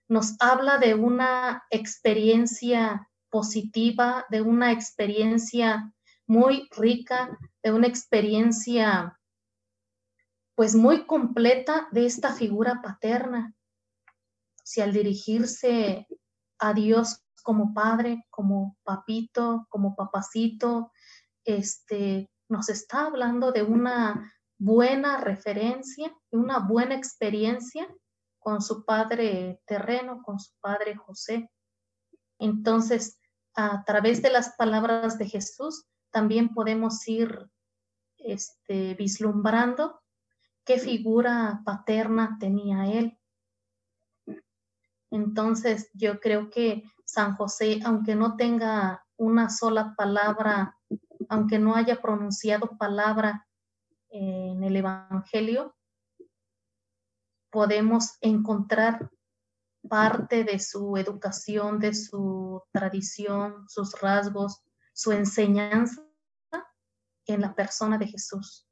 [0.09, 5.93] nos habla de una experiencia positiva, de una experiencia
[6.25, 9.17] muy rica, de una experiencia
[10.55, 13.53] pues muy completa de esta figura paterna.
[14.63, 16.07] Si al dirigirse
[16.57, 20.91] a Dios como padre, como papito, como papacito,
[21.45, 27.87] este, nos está hablando de una buena referencia, de una buena experiencia
[28.39, 31.49] con su padre terreno, con su padre José.
[32.39, 33.19] Entonces,
[33.55, 37.49] a través de las palabras de Jesús, también podemos ir
[38.17, 40.01] este, vislumbrando
[40.63, 43.17] qué figura paterna tenía él.
[45.09, 50.77] Entonces, yo creo que San José, aunque no tenga una sola palabra,
[51.29, 53.47] aunque no haya pronunciado palabra
[54.09, 55.75] en el Evangelio,
[57.49, 59.09] podemos encontrar
[59.87, 64.61] parte de su educación, de su tradición, sus rasgos,
[64.93, 66.07] su enseñanza
[67.27, 68.67] en la persona de Jesús.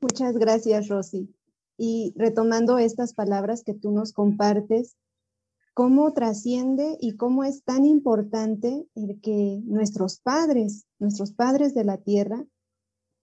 [0.00, 1.34] Muchas gracias, Rosy.
[1.76, 4.96] Y retomando estas palabras que tú nos compartes,
[5.74, 11.98] ¿cómo trasciende y cómo es tan importante el que nuestros padres, nuestros padres de la
[11.98, 12.44] tierra,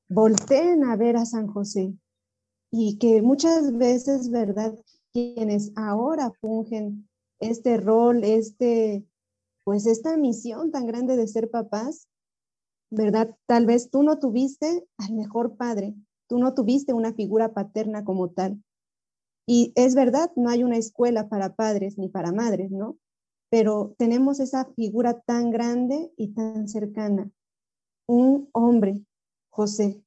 [0.08, 1.94] volteen a ver a San José?
[2.72, 4.74] Y que muchas veces, ¿verdad?
[5.14, 7.08] Quienes ahora fungen
[7.40, 9.06] este rol, este,
[9.64, 12.08] pues esta misión tan grande de ser papás,
[12.90, 13.36] ¿verdad?
[13.46, 15.94] Tal vez tú no tuviste al mejor padre,
[16.28, 18.64] tú no tuviste una figura paterna como tal.
[19.46, 22.98] Y es verdad, no hay una escuela para padres ni para madres, ¿no?
[23.50, 27.32] Pero tenemos esa figura tan grande y tan cercana.
[28.08, 29.06] Un hombre,
[29.50, 30.04] José,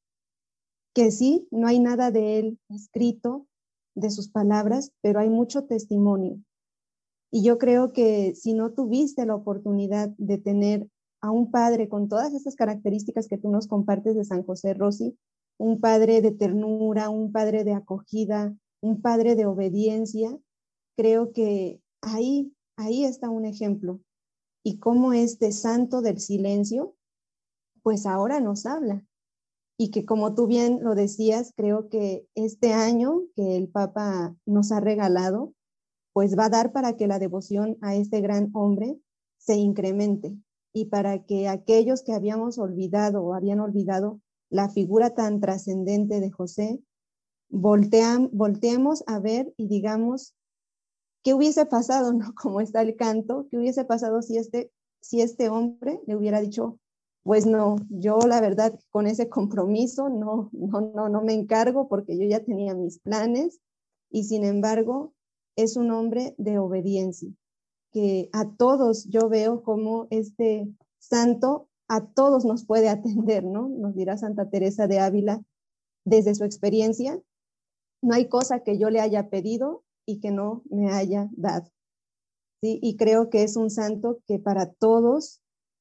[0.94, 3.46] que sí, no hay nada de él escrito,
[3.94, 6.40] de sus palabras, pero hay mucho testimonio.
[7.30, 10.88] Y yo creo que si no tuviste la oportunidad de tener
[11.20, 15.16] a un padre con todas estas características que tú nos compartes de San José Rossi,
[15.58, 20.36] un padre de ternura, un padre de acogida, un padre de obediencia,
[20.96, 24.00] creo que ahí, ahí está un ejemplo.
[24.64, 26.96] Y cómo este santo del silencio,
[27.82, 29.04] pues ahora nos habla
[29.82, 34.72] y que como tú bien lo decías, creo que este año que el Papa nos
[34.72, 35.54] ha regalado,
[36.12, 39.00] pues va a dar para que la devoción a este gran hombre
[39.38, 40.36] se incremente
[40.74, 46.30] y para que aquellos que habíamos olvidado o habían olvidado la figura tan trascendente de
[46.30, 46.82] José,
[47.48, 50.34] voltean, volteemos a ver y digamos,
[51.24, 52.34] ¿qué hubiese pasado, no?
[52.34, 56.78] Como está el canto, ¿qué hubiese pasado si este, si este hombre le hubiera dicho,
[57.22, 62.18] pues no, yo la verdad con ese compromiso no, no, no, no me encargo porque
[62.18, 63.60] yo ya tenía mis planes
[64.10, 65.12] y sin embargo
[65.56, 67.30] es un hombre de obediencia,
[67.92, 73.68] que a todos yo veo como este santo a todos nos puede atender, ¿no?
[73.68, 75.42] Nos dirá Santa Teresa de Ávila
[76.04, 77.20] desde su experiencia,
[78.00, 81.70] no hay cosa que yo le haya pedido y que no me haya dado.
[82.62, 82.78] ¿sí?
[82.80, 85.39] Y creo que es un santo que para todos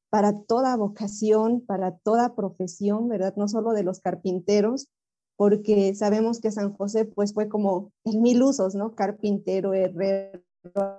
[0.10, 3.36] para toda vocación, para toda profesión, ¿verdad?
[3.36, 4.88] No solo de los carpinteros,
[5.36, 8.96] porque sabemos que San José pues fue como el mil usos, ¿no?
[8.96, 10.42] Carpintero, herrero,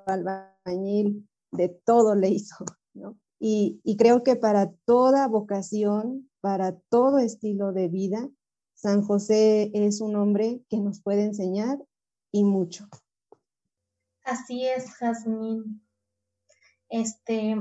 [0.07, 2.57] albañil, de todo le hizo,
[2.95, 3.19] ¿no?
[3.39, 8.29] Y, y creo que para toda vocación, para todo estilo de vida,
[8.75, 11.79] San José es un hombre que nos puede enseñar
[12.33, 12.89] y mucho.
[14.25, 15.83] Así es, Jazmín.
[16.89, 17.57] Este,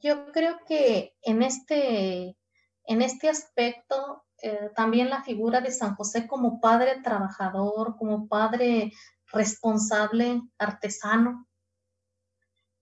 [0.00, 2.36] yo creo que en este,
[2.84, 8.92] en este aspecto, eh, también la figura de San José como padre trabajador, como padre
[9.32, 11.46] responsable, artesano,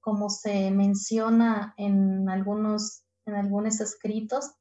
[0.00, 4.52] como se menciona en algunos, en algunos escritos.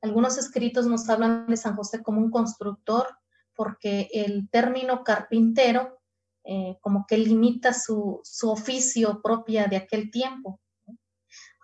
[0.00, 3.06] Algunos escritos nos hablan de San José como un constructor,
[3.54, 5.98] porque el término carpintero
[6.44, 10.60] eh, como que limita su, su oficio propia de aquel tiempo.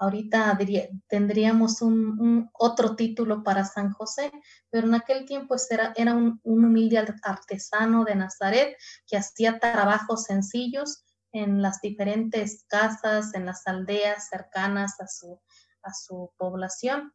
[0.02, 0.58] Ahorita
[1.06, 4.32] tendríamos un, otro título para San José,
[4.68, 8.76] pero en aquel tiempo era, era un, humilde artesano de Nazaret
[9.06, 15.40] que hacía trabajos sencillos en las diferentes casas, en las aldeas cercanas a su,
[15.84, 17.14] a su población.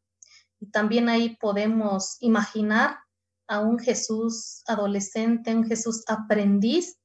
[0.61, 2.99] Y también ahí podemos imaginar
[3.49, 6.97] a un Jesús adolescente, un Jesús aprendiz,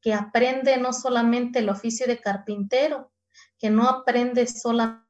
[0.00, 3.12] que aprende no solamente el oficio de carpintero,
[3.58, 5.06] que no aprende solamente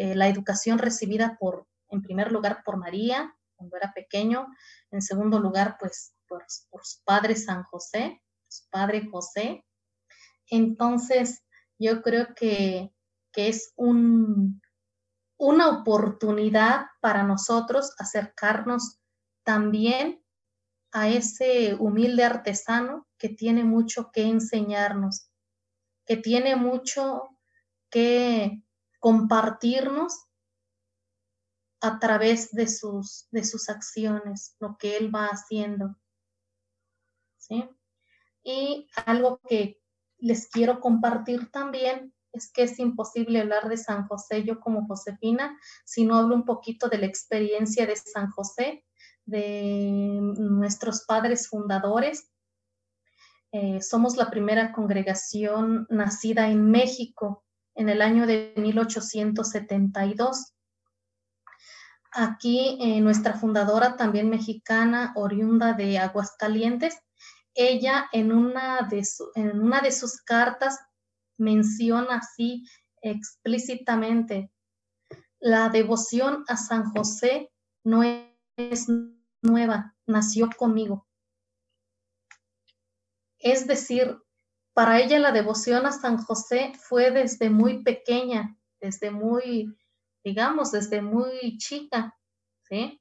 [0.00, 4.46] eh, la educación recibida por, en primer lugar, por María, cuando era pequeño,
[4.90, 9.64] en segundo lugar, pues por, su padre San José, su padre José.
[10.46, 11.42] Entonces,
[11.78, 12.94] yo creo que,
[13.32, 14.62] que es un,
[15.38, 18.98] una oportunidad para nosotros acercarnos
[19.44, 20.22] también
[20.92, 25.28] a ese humilde artesano que tiene mucho que enseñarnos,
[26.06, 27.29] que tiene mucho
[27.90, 28.62] que
[28.98, 30.26] compartirnos
[31.80, 35.96] a través de sus, de sus acciones, lo que él va haciendo.
[37.38, 37.68] ¿Sí?
[38.42, 39.80] Y algo que
[40.18, 45.58] les quiero compartir también es que es imposible hablar de San José yo como Josefina
[45.84, 48.84] si no hablo un poquito de la experiencia de San José,
[49.24, 52.30] de nuestros padres fundadores.
[53.52, 57.44] Eh, somos la primera congregación nacida en México
[57.80, 60.52] en el año de 1872.
[62.12, 66.98] Aquí eh, nuestra fundadora, también mexicana, oriunda de Aguascalientes,
[67.54, 69.02] ella en una de,
[69.34, 70.78] en una de sus cartas
[71.38, 72.66] menciona así
[73.00, 74.52] explícitamente,
[75.38, 77.50] la devoción a San José
[77.82, 78.88] no es
[79.40, 81.08] nueva, nació conmigo.
[83.38, 84.18] Es decir,
[84.80, 89.76] para ella la devoción a San José fue desde muy pequeña, desde muy,
[90.24, 92.18] digamos, desde muy chica,
[92.62, 92.98] ¿sí?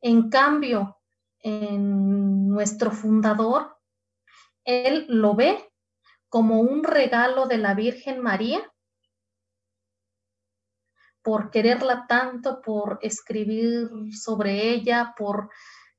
[0.00, 1.00] En cambio,
[1.40, 3.76] en nuestro fundador,
[4.62, 5.68] él lo ve
[6.28, 8.62] como un regalo de la Virgen María
[11.22, 15.50] por quererla tanto, por escribir sobre ella, por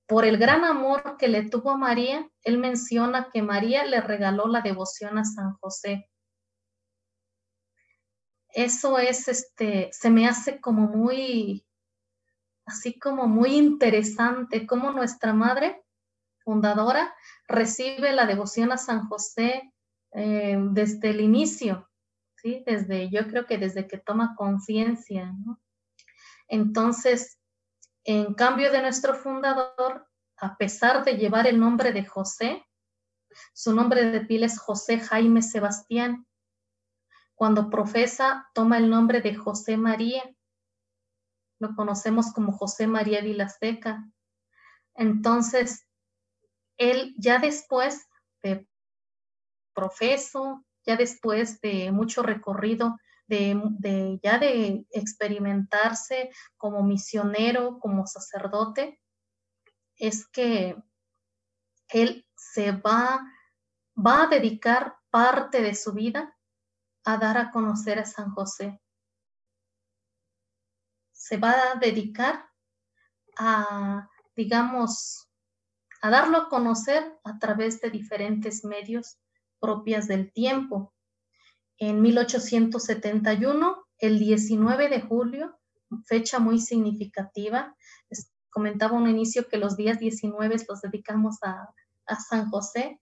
[0.08, 4.48] por el gran amor que le tuvo a María, él menciona que María le regaló
[4.48, 6.10] la devoción a San José.
[8.50, 11.66] Eso es, este, se me hace como muy,
[12.66, 15.84] así como muy interesante, como nuestra madre
[16.46, 17.14] fundadora
[17.48, 19.74] recibe la devoción a San José
[20.14, 21.90] eh, desde el inicio,
[22.38, 22.64] ¿sí?
[22.66, 25.34] Desde, yo creo que desde que toma conciencia,
[26.48, 27.40] Entonces,
[28.06, 32.66] en cambio de nuestro fundador, a pesar de llevar el nombre de José,
[33.54, 36.26] su nombre de pila es José Jaime Sebastián.
[37.34, 40.24] Cuando profesa, toma el nombre de José María.
[41.60, 44.08] Lo conocemos como José María Vilaseca.
[44.94, 45.86] Entonces,
[46.78, 48.08] él ya después
[48.42, 48.68] de
[49.74, 52.98] profeso, ya después de mucho recorrido
[53.28, 59.02] de, ya de experimentarse como misionero, como sacerdote,
[59.98, 60.76] es que
[61.90, 63.22] él se va,
[63.96, 66.36] va a dedicar parte de su vida
[67.04, 68.82] a dar a conocer a San José.
[71.12, 72.50] Se va a dedicar
[73.38, 75.30] a, digamos,
[76.02, 79.18] a darlo a conocer a través de diferentes medios
[79.60, 80.95] propias del tiempo
[81.78, 85.58] en 1871, el 19 de julio,
[86.06, 87.76] fecha muy significativa.
[88.50, 91.70] Comentaba un inicio que los días 19 los dedicamos a,
[92.06, 93.02] a San José.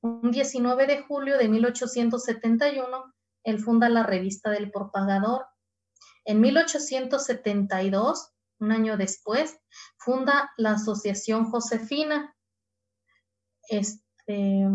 [0.00, 5.46] Un 19 de julio de 1871, él funda la revista del propagador.
[6.24, 9.58] En 1872, un año después,
[9.98, 12.34] funda la Asociación Josefina.
[13.68, 14.66] Este, este,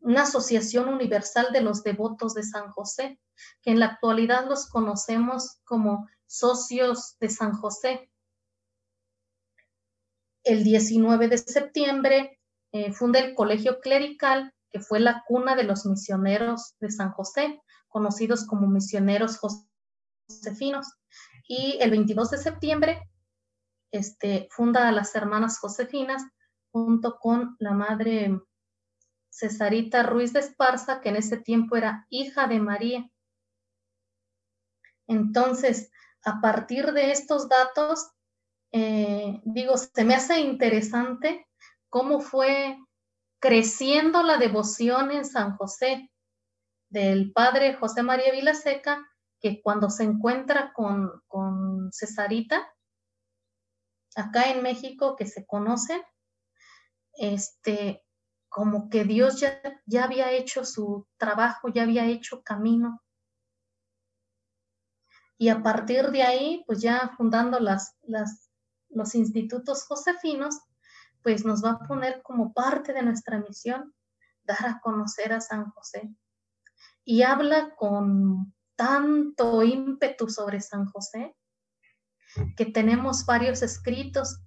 [0.00, 3.20] una asociación universal de los devotos de San José,
[3.62, 8.10] que en la actualidad los conocemos como socios de San José.
[10.42, 12.40] El 19 de septiembre
[12.72, 17.60] eh, funda el Colegio Clerical, que fue la cuna de los misioneros de San José,
[17.88, 20.86] conocidos como misioneros josefinos.
[21.48, 23.10] Y el 22 de septiembre
[23.92, 26.22] este, funda a las hermanas josefinas
[26.72, 28.36] junto con la madre
[29.36, 33.10] Cesarita Ruiz de Esparza, que en ese tiempo era hija de María.
[35.06, 35.90] Entonces,
[36.24, 38.10] a partir de estos datos,
[38.72, 41.46] eh, digo, se me hace interesante
[41.90, 42.78] cómo fue
[43.38, 46.10] creciendo la devoción en San José
[46.88, 49.06] del padre José María Vilaseca,
[49.38, 52.66] que cuando se encuentra con, con Cesarita,
[54.14, 56.02] acá en México, que se conocen,
[57.12, 58.05] este,
[58.48, 63.02] como que Dios ya, ya había hecho su trabajo, ya había hecho camino.
[65.38, 68.50] Y a partir de ahí, pues ya fundando las, las,
[68.88, 70.60] los institutos josefinos,
[71.22, 73.94] pues nos va a poner como parte de nuestra misión
[74.44, 76.14] dar a conocer a San José.
[77.04, 81.36] Y habla con tanto ímpetu sobre San José
[82.56, 84.40] que tenemos varios escritos.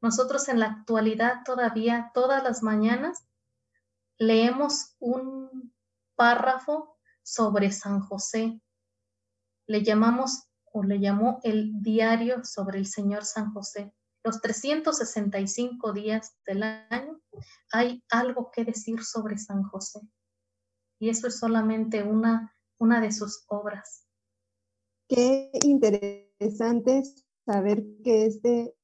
[0.00, 3.25] Nosotros en la actualidad todavía, todas las mañanas,
[4.18, 5.72] leemos un
[6.14, 8.60] párrafo sobre San José.
[9.66, 13.92] Le llamamos o le llamó el diario sobre el Señor San José.
[14.22, 17.20] Los 365 días del año
[17.72, 20.00] hay algo que decir sobre San José.
[20.98, 24.06] Y eso es solamente una, una de sus obras.
[25.08, 27.02] Qué interesante
[27.44, 28.74] saber que este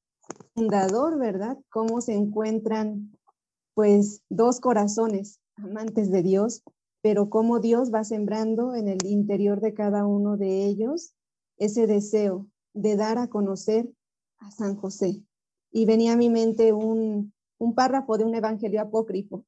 [0.53, 1.57] fundador, ¿verdad?
[1.69, 3.12] Cómo se encuentran
[3.73, 6.63] pues dos corazones amantes de Dios,
[7.01, 11.13] pero cómo Dios va sembrando en el interior de cada uno de ellos
[11.57, 13.91] ese deseo de dar a conocer
[14.39, 15.23] a San José.
[15.71, 19.45] Y venía a mi mente un, un párrafo de un evangelio apócrifo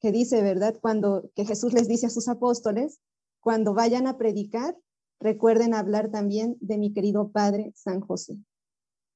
[0.00, 0.76] que dice, ¿verdad?
[0.80, 3.00] Cuando que Jesús les dice a sus apóstoles,
[3.40, 4.76] cuando vayan a predicar,
[5.20, 8.36] recuerden hablar también de mi querido Padre San José.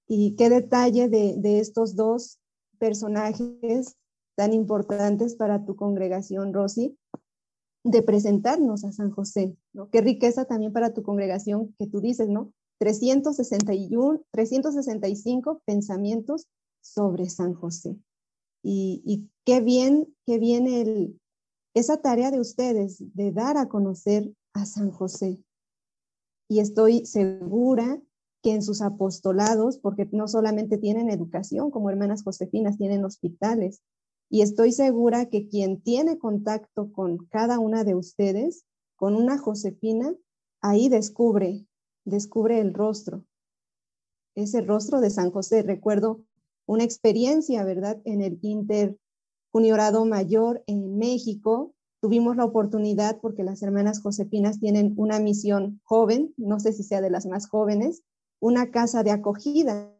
[0.09, 2.39] Y qué detalle de, estos dos
[2.79, 3.97] personajes
[4.37, 6.97] tan importantes para tu congregación, Rosy,
[7.85, 9.91] de presentarnos a San José, ¿no?
[9.91, 12.53] Qué riqueza también para tu congregación que tú dices, ¿no?
[12.79, 16.47] 361, 365 pensamientos
[16.81, 17.97] sobre San José.
[18.63, 21.19] Y, y qué bien, qué bien el,
[21.75, 25.39] esa tarea de ustedes de dar a conocer a San José
[26.49, 28.01] y estoy segura
[28.43, 33.83] que en sus apostolados, porque no solamente tienen educación como hermanas Josefinas, tienen hospitales,
[34.29, 38.65] y estoy segura que quien tiene contacto con cada una de ustedes,
[38.97, 40.15] con una Josefina,
[40.61, 41.67] ahí descubre,
[42.05, 43.25] descubre el rostro,
[44.35, 45.63] ese rostro de San José.
[45.63, 46.23] Recuerdo
[46.67, 48.01] una experiencia, ¿verdad?
[48.05, 48.99] En el Inter
[49.53, 56.35] Juniorado Mayor en México, tuvimos la oportunidad, porque las hermanas Josefinas tienen una misión joven,
[56.37, 58.03] no sé si sea de las más jóvenes,
[58.41, 59.93] una casa de acogida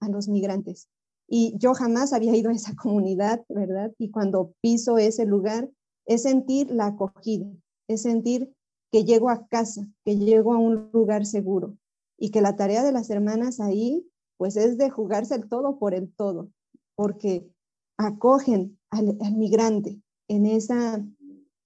[0.00, 0.88] a los migrantes.
[1.28, 3.92] Y yo jamás había ido a esa comunidad, ¿verdad?
[3.98, 5.70] Y cuando piso ese lugar,
[6.06, 7.46] es sentir la acogida,
[7.88, 8.52] es sentir
[8.92, 11.76] que llego a casa, que llego a un lugar seguro
[12.18, 14.06] y que la tarea de las hermanas ahí,
[14.36, 16.50] pues es de jugarse el todo por el todo,
[16.94, 17.48] porque
[17.96, 21.04] acogen al, al migrante en esa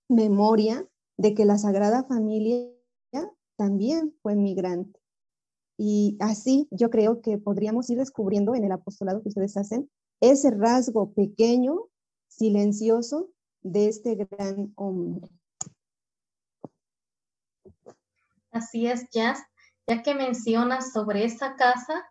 [0.09, 0.89] memoria
[1.19, 2.71] de que la Sagrada Familia
[3.59, 5.01] también fue migrante.
[5.79, 9.89] Y así yo creo que podríamos ir descubriendo en el apostolado que ustedes hacen
[10.21, 11.85] ese rasgo pequeño,
[12.27, 13.31] silencioso
[13.63, 15.29] de este gran hombre.
[18.51, 19.41] Así es, Jazz.
[19.87, 22.05] Ya que mencionas sobre esa casa,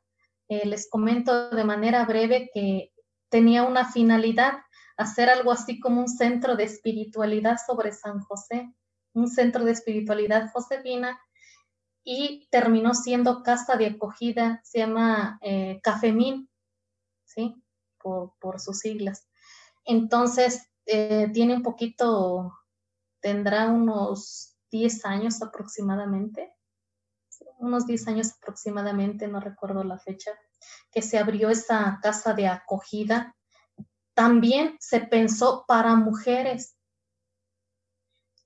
[0.47, 2.93] eh, les comento de manera breve que
[3.30, 4.59] tenía una finalidad
[4.97, 8.74] hacer algo así como un centro de espiritualidad sobre San José,
[9.13, 11.20] un centro de espiritualidad josefina,
[12.10, 16.49] y terminó siendo casa de acogida, se llama eh, Cafemín,
[17.26, 17.62] ¿sí?
[17.99, 19.28] Por, sus siglas.
[19.84, 22.58] Entonces, eh, tiene un poquito,
[23.20, 26.53] tendrá unos 10 años aproximadamente,
[27.60, 30.32] unos 10 años aproximadamente, no recuerdo la fecha,
[30.89, 33.36] que se abrió esa casa de acogida
[34.18, 36.76] también se pensó para mujeres.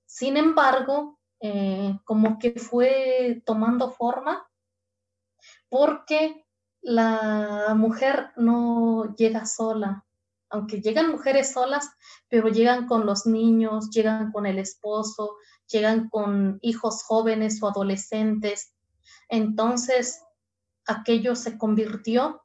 [0.05, 4.47] Sin embargo, eh, como que fue tomando forma
[5.69, 6.45] porque
[6.81, 10.05] la mujer no llega sola,
[10.49, 11.89] aunque llegan mujeres solas,
[12.27, 15.37] pero llegan con los niños, llegan con el esposo,
[15.67, 18.73] llegan con hijos jóvenes o adolescentes.
[19.29, 20.21] Entonces,
[20.85, 22.41] aquello se convirtió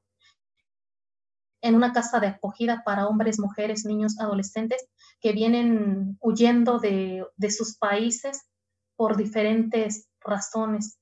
[1.63, 4.87] en una casa de acogida para hombres, mujeres, niños, adolescentes
[5.21, 8.43] que vienen huyendo de, sus países
[8.97, 10.99] por diferentes razones,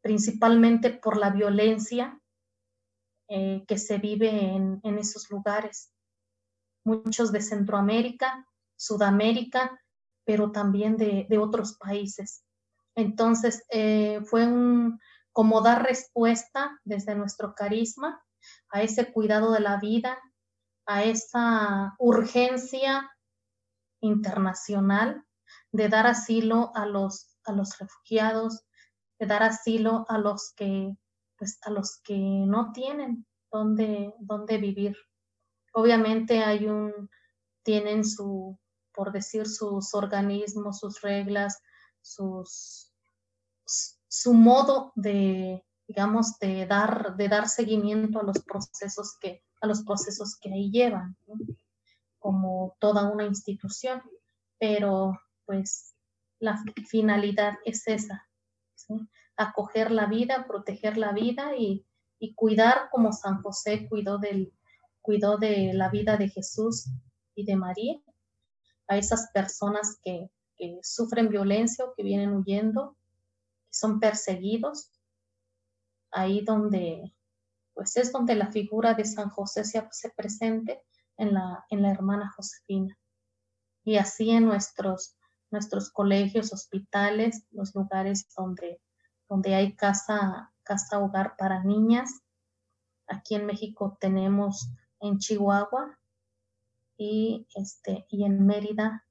[0.00, 2.20] principalmente por la violencia
[3.28, 5.92] eh, que se vive en, esos lugares.
[6.84, 8.46] Muchos de Centroamérica,
[8.76, 9.80] Sudamérica,
[10.24, 12.44] pero también de, otros países.
[12.94, 15.00] Entonces, eh, fue un,
[15.32, 18.22] como dar respuesta desde nuestro carisma
[18.70, 20.18] a ese cuidado de la vida,
[20.86, 23.10] a esa urgencia
[24.00, 25.24] internacional
[25.72, 28.64] de dar asilo a los, a los refugiados,
[29.26, 30.96] dar asilo a los que,
[31.36, 34.96] pues, a los que no tienen dónde, dónde vivir.
[35.72, 37.08] Obviamente hay un,
[37.62, 38.58] tienen su,
[38.92, 41.60] por decir, sus organismos, sus reglas,
[42.00, 42.92] sus,
[43.64, 49.82] su modo de, digamos, de dar, de dar seguimiento a los procesos que, a los
[49.82, 51.16] procesos que ahí llevan,
[52.18, 54.02] como toda una institución.
[54.58, 55.94] Pero, pues,
[56.38, 58.28] la finalidad es esa,
[59.36, 61.86] acoger la vida, proteger la vida y,
[62.18, 64.52] y, cuidar como San José cuidó, del,
[65.00, 66.90] cuidó de la vida de Jesús
[67.34, 68.00] y de María,
[68.88, 72.96] a esas personas que, que sufren violencia o que vienen huyendo,
[73.66, 74.90] que son perseguidos,
[76.10, 77.14] ahí donde,
[77.74, 80.82] pues es donde la figura de San José se, se presente
[81.16, 82.98] en la, en la hermana Josefina.
[83.84, 85.16] Y así en nuestros,
[85.52, 88.80] nuestros colegios, hospitales, los lugares donde,
[89.28, 92.22] donde hay casa, casa hogar para niñas.
[93.06, 95.98] Aquí en México tenemos en Chihuahua
[96.96, 99.04] y, este, y en Mérida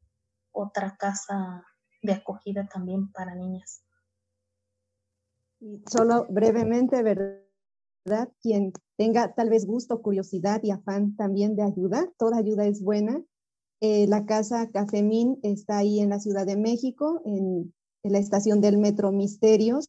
[0.52, 1.66] otra casa
[2.02, 3.84] de acogida también para niñas.
[5.86, 8.30] Solo brevemente, ¿verdad?
[8.42, 13.24] Quien tenga tal vez gusto, curiosidad y afán también de ayudar, toda ayuda es buena.
[13.82, 17.74] Eh, la casa Cafemín está ahí en la Ciudad de México, en,
[18.04, 19.88] en la estación del Metro Misterios.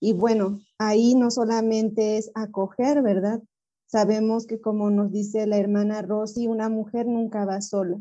[0.00, 3.42] Y bueno, ahí no solamente es acoger, ¿verdad?
[3.86, 7.98] Sabemos que como nos dice la hermana Rosy, una mujer nunca va sola.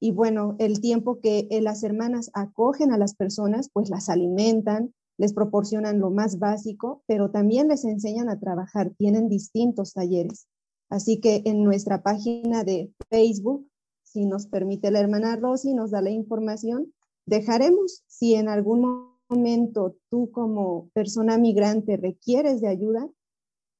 [0.00, 4.92] Y bueno, el tiempo que eh, las hermanas acogen a las personas, pues las alimentan,
[5.16, 8.90] les proporcionan lo más básico, pero también les enseñan a trabajar.
[8.98, 10.48] Tienen distintos talleres.
[10.90, 13.68] Así que en nuestra página de Facebook,
[14.12, 16.92] si nos permite la hermana Rosy, nos da la información,
[17.24, 23.08] dejaremos, si en algún momento tú como persona migrante requieres de ayuda,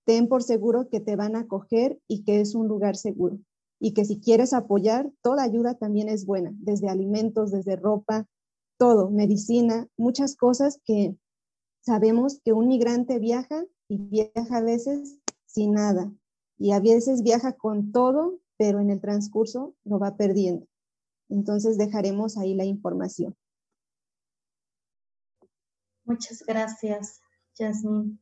[0.06, 3.38] ten por seguro que te van a acoger y que es un lugar seguro.
[3.78, 8.26] Y que si quieres apoyar, toda ayuda también es buena, desde alimentos, desde ropa,
[8.78, 11.14] todo, medicina, muchas cosas que
[11.82, 16.10] sabemos que un migrante viaja y viaja a veces sin nada.
[16.58, 20.66] Y a veces viaja con todo, pero en el transcurso lo va perdiendo.
[21.28, 23.34] Entonces dejaremos ahí la información.
[26.04, 27.20] Muchas gracias,
[27.56, 28.18] Jasmine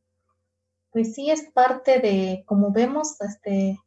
[0.91, 3.79] pues sí es parte de, como vemos, este,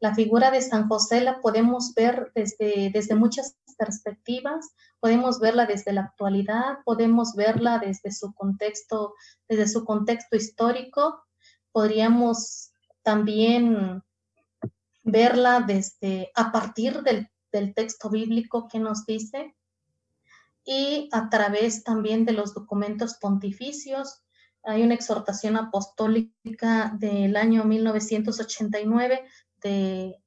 [0.00, 5.92] la figura de San José la podemos ver desde, desde muchas perspectivas, podemos verla desde
[5.92, 9.14] la actualidad, podemos verla desde su contexto,
[9.48, 11.22] desde su contexto histórico,
[11.72, 12.72] podríamos
[13.02, 14.02] también
[15.06, 19.56] verla desde a partir del, del texto bíblico que nos dice
[20.64, 24.24] y a través también de los documentos pontificios,
[24.64, 29.24] hay una exhortación apostólica del año 1989
[29.62, 30.20] de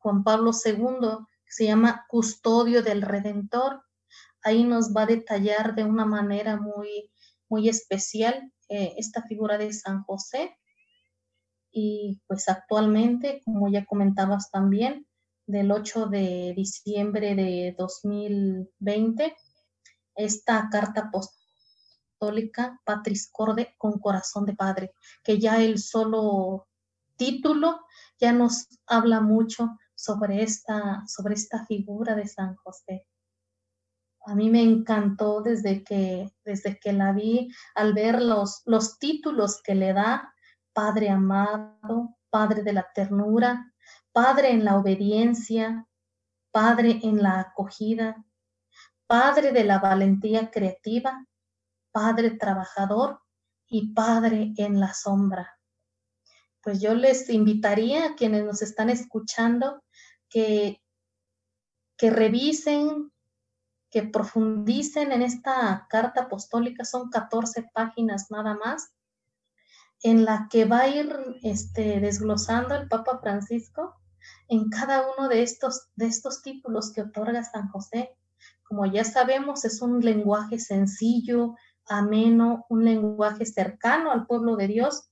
[0.00, 3.84] Juan Pablo II que se llama Custodio del Redentor.
[4.42, 7.12] Ahí nos va a detallar de una manera muy,
[7.48, 10.58] muy especial eh, esta figura de San José.
[11.76, 15.08] Y pues actualmente, como ya comentabas también,
[15.44, 19.36] del 8 de diciembre de 2020,
[20.14, 24.92] esta carta apostólica Patris Corde con corazón de padre,
[25.24, 26.68] que ya el solo
[27.16, 27.80] título
[28.20, 33.06] ya nos habla mucho sobre esta, sobre esta figura de San José.
[34.26, 39.60] A mí me encantó desde que, desde que la vi, al ver los, los títulos
[39.62, 40.33] que le da,
[40.74, 43.72] Padre amado, Padre de la ternura,
[44.12, 45.86] Padre en la obediencia,
[46.50, 48.24] Padre en la acogida,
[49.06, 51.26] Padre de la valentía creativa,
[51.92, 53.20] Padre trabajador
[53.68, 55.58] y Padre en la sombra.
[56.60, 59.84] Pues yo les invitaría a quienes nos están escuchando
[60.28, 60.82] que,
[61.96, 63.12] que revisen,
[63.90, 68.92] que profundicen en esta carta apostólica, son 14 páginas nada más,
[70.04, 73.94] en la que va a ir este, desglosando el Papa Francisco
[74.48, 78.14] en cada uno de estos, de estos títulos que otorga San José.
[78.64, 81.54] Como ya sabemos, es un lenguaje sencillo,
[81.86, 85.08] ameno, un lenguaje cercano al pueblo de Dios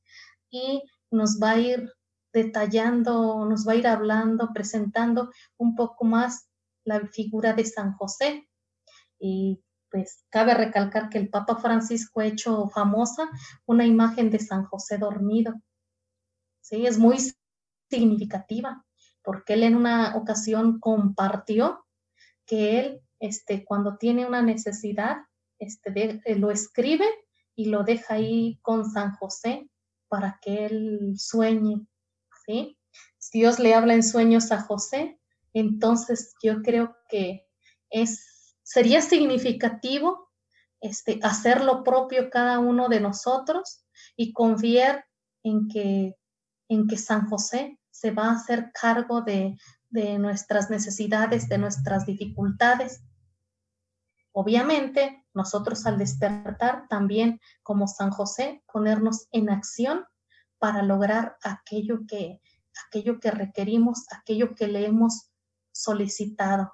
[0.51, 1.90] y nos va a ir
[2.34, 6.51] detallando, nos va a ir hablando, presentando un poco más
[6.84, 8.47] la figura de San José.
[9.18, 9.62] Y
[9.93, 13.28] pues cabe recalcar que el Papa Francisco ha hecho famosa
[13.66, 15.55] una imagen de San José dormido.
[16.62, 17.18] Sí, es muy
[17.90, 18.84] significativa
[19.22, 21.84] porque él en una ocasión compartió
[22.47, 25.18] que él, este, cuando tiene una necesidad,
[25.59, 27.07] este, eh, lo escribe
[27.55, 29.68] y lo deja ahí con San José
[30.09, 31.86] para que él sueñe,
[32.45, 32.78] ¿sí?
[33.18, 35.18] Si Dios le habla en sueños a José,
[35.55, 37.47] entonces yo creo que
[37.90, 38.32] es,
[38.73, 40.31] sería significativo
[40.81, 43.85] este, hacer lo propio cada uno de nosotros
[44.16, 45.05] y confiar
[45.43, 46.16] en que,
[46.68, 49.59] en que San José se va a hacer cargo de,
[49.91, 53.03] de nuestras necesidades, de nuestras dificultades.
[54.33, 60.07] Obviamente, nosotros al despertar también como San José, ponernos en acción
[60.59, 62.41] para lograr aquello que,
[62.87, 65.31] aquello que requerimos, aquello que le hemos
[65.73, 66.73] solicitado.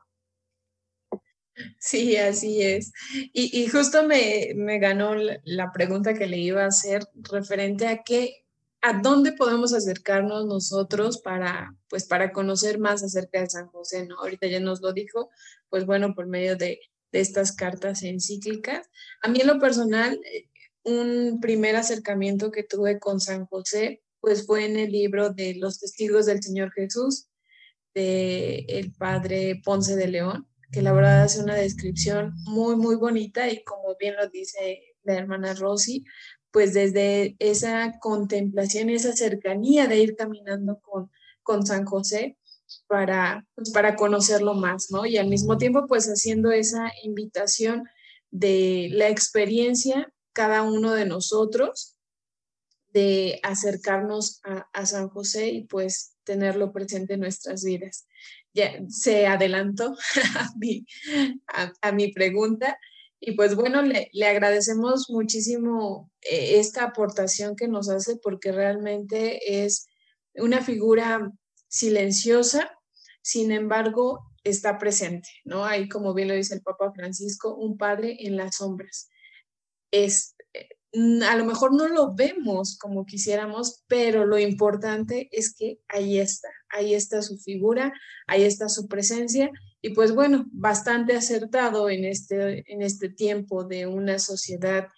[1.78, 2.92] Sí, así es.
[3.32, 8.44] Y, justo me, ganó la, pregunta que le iba a hacer referente a qué,
[8.80, 14.18] a dónde podemos acercarnos nosotros para, pues, para conocer más acerca de San José, ¿no?
[14.18, 15.30] Ahorita ya nos lo dijo,
[15.68, 16.80] pues bueno, por medio de,
[17.12, 18.88] de estas cartas encíclicas.
[19.22, 20.48] A mí en lo personal, eh,
[20.84, 25.78] un primer acercamiento que tuve con San José, pues fue en el libro de los
[25.80, 27.28] testigos del Señor Jesús,
[27.94, 33.48] de el padre Ponce de León, que la verdad hace una descripción muy, muy bonita
[33.50, 36.04] y como bien lo dice la hermana Rosy,
[36.50, 41.10] pues desde esa contemplación, esa cercanía de ir caminando con,
[41.42, 42.38] con San José,
[42.86, 45.06] para, pues, para conocerlo más, ¿no?
[45.06, 47.84] Y al mismo tiempo, pues haciendo esa invitación
[48.30, 51.96] de la experiencia, cada uno de nosotros,
[52.92, 58.06] de acercarnos a, San José y pues tenerlo presente en nuestras vidas.
[58.88, 59.96] Se adelantó
[61.82, 62.78] a mi, pregunta
[63.20, 69.64] y pues bueno, le, le agradecemos muchísimo eh, esta aportación que nos hace porque realmente
[69.64, 69.86] es
[70.34, 71.32] una figura
[71.68, 72.70] silenciosa,
[73.22, 75.64] sin embargo, está presente, ¿no?
[75.64, 79.10] Hay, como bien lo dice el Papa Francisco, un padre en las sombras.
[79.90, 80.34] Es,
[80.92, 86.48] a lo mejor no lo vemos como quisiéramos, pero lo importante es que ahí está,
[86.70, 87.92] ahí está su figura,
[88.26, 93.86] ahí está su presencia y pues bueno, bastante acertado en este, en este tiempo de
[93.86, 94.88] una sociedad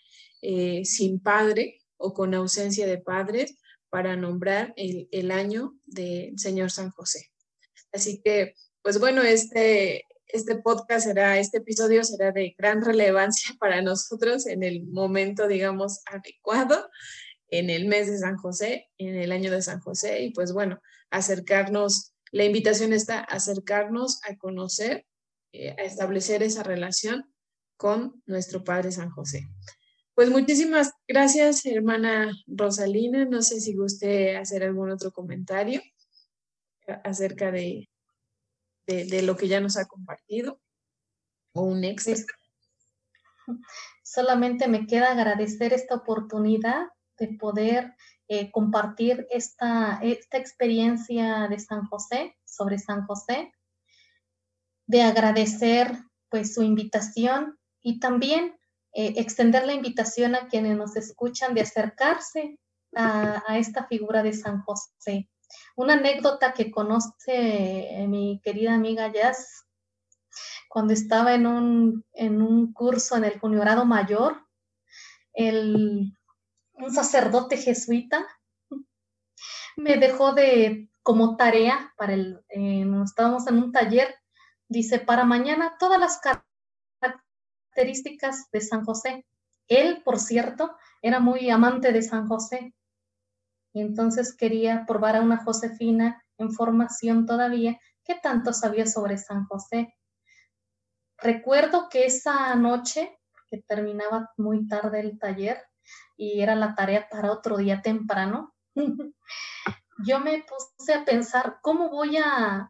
[0.42, 3.56] eh, sin padre o con ausencia de padres,
[3.90, 7.30] para nombrar el, año del Señor San José.
[7.92, 13.82] Así que, pues bueno, este, este podcast será, este episodio será de gran relevancia para
[13.82, 16.88] nosotros en el momento, digamos, adecuado,
[17.48, 20.80] en el mes de San José, en el año de San José, y pues bueno,
[21.10, 25.04] acercarnos, la invitación está acercarnos a conocer,
[25.52, 27.24] eh, a establecer esa relación
[27.76, 29.48] con nuestro Padre San José.
[30.14, 33.24] Pues muchísimas gracias, hermana Rosalina.
[33.24, 35.82] No sé si guste hacer algún otro comentario
[37.04, 37.89] acerca de,
[38.86, 40.60] de, lo que ya nos ha compartido
[41.54, 42.36] o un extra.
[44.02, 47.94] Solamente me queda agradecer esta oportunidad de poder
[48.28, 53.52] eh, compartir esta, esta experiencia de San José, sobre San José,
[54.86, 55.92] de agradecer
[56.28, 58.56] pues su invitación y también
[58.92, 62.58] eh, extender la invitación a quienes nos escuchan de acercarse
[62.96, 65.28] a, esta figura de San José.
[65.76, 69.66] Una anécdota que conoce eh, mi querida amiga Jazz,
[70.68, 74.46] cuando estaba en un, en un curso en el Juniorado Mayor,
[75.34, 76.14] un
[76.92, 78.26] sacerdote jesuita
[79.76, 82.44] me dejó de como tarea para el,
[83.04, 84.14] estábamos en un taller,
[84.68, 86.20] dice, para mañana todas las
[87.00, 89.26] características de San José.
[89.66, 92.74] Él, por cierto, era muy amante de San José
[93.72, 99.44] y entonces quería probar a una Josefina en formación todavía que tanto sabía sobre San
[99.44, 99.94] José.
[101.18, 103.18] Recuerdo que esa noche,
[103.48, 105.58] que terminaba muy tarde el taller
[106.16, 108.54] y era la tarea para otro día temprano,
[110.04, 112.68] yo me puse a pensar cómo voy a,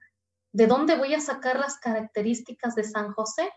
[0.52, 3.50] de dónde voy a sacar las características de San José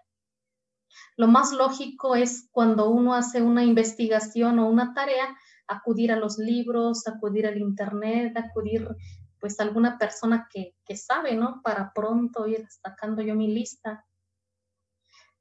[1.15, 5.37] lo más lógico es cuando uno hace una investigación o una tarea,
[5.67, 8.87] acudir a los libros, acudir al internet, acudir
[9.39, 11.61] pues a alguna persona que, sabe, ¿no?
[11.63, 14.05] Para pronto ir sacando yo mi lista.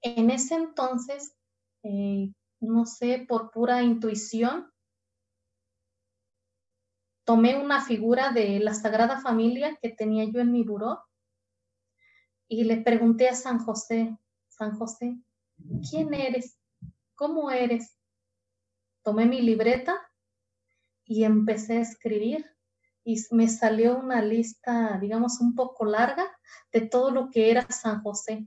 [0.00, 1.36] En ese entonces,
[1.84, 4.72] eh, no sé, por pura intuición,
[7.24, 11.04] tomé una figura de la Sagrada Familia que tenía yo en mi buró
[12.48, 14.18] y le pregunté a San José,
[14.48, 15.16] San José,
[15.88, 16.58] ¿Quién eres?
[17.14, 17.96] ¿Cómo eres?
[19.02, 20.00] Tomé mi libreta
[21.12, 22.46] y empecé a escribir
[23.04, 26.24] y me salió una lista, digamos, un poco larga
[26.72, 28.46] de todo lo que era San José.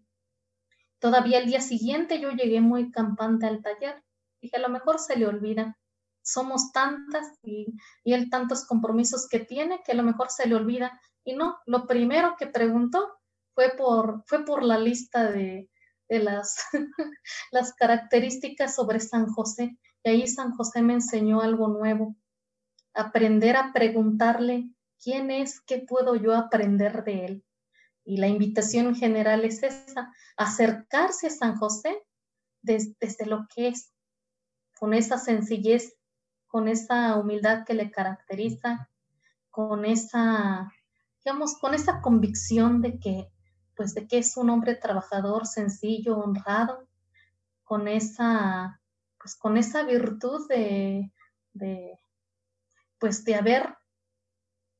[0.97, 4.03] Todavía el día siguiente yo llegué muy campante al taller
[4.41, 5.77] Dije, a lo mejor se le olvida.
[6.23, 7.67] Somos tantas y,
[8.03, 10.99] y él tantos compromisos que tiene que a lo mejor se le olvida.
[11.23, 13.19] Y no, lo primero que preguntó
[13.53, 15.69] fue por, fue por la lista de,
[16.09, 16.57] de las,
[17.51, 19.77] las características sobre San José.
[20.03, 22.15] Y ahí San José me enseñó algo nuevo,
[22.95, 24.69] aprender a preguntarle
[25.01, 27.45] quién es, qué puedo yo aprender de él.
[28.03, 32.03] Y la invitación general es esa, acercarse a San José
[32.61, 33.91] desde, desde lo que es,
[34.79, 35.95] con esa sencillez,
[36.47, 38.89] con esa humildad que le caracteriza,
[39.49, 40.71] con esa,
[41.23, 43.31] digamos, con esa convicción de que
[43.75, 46.87] pues de que es un hombre trabajador, sencillo, honrado,
[47.63, 48.79] con esa,
[49.19, 51.11] pues con esa virtud de,
[51.53, 51.99] de
[52.99, 53.77] pues de haber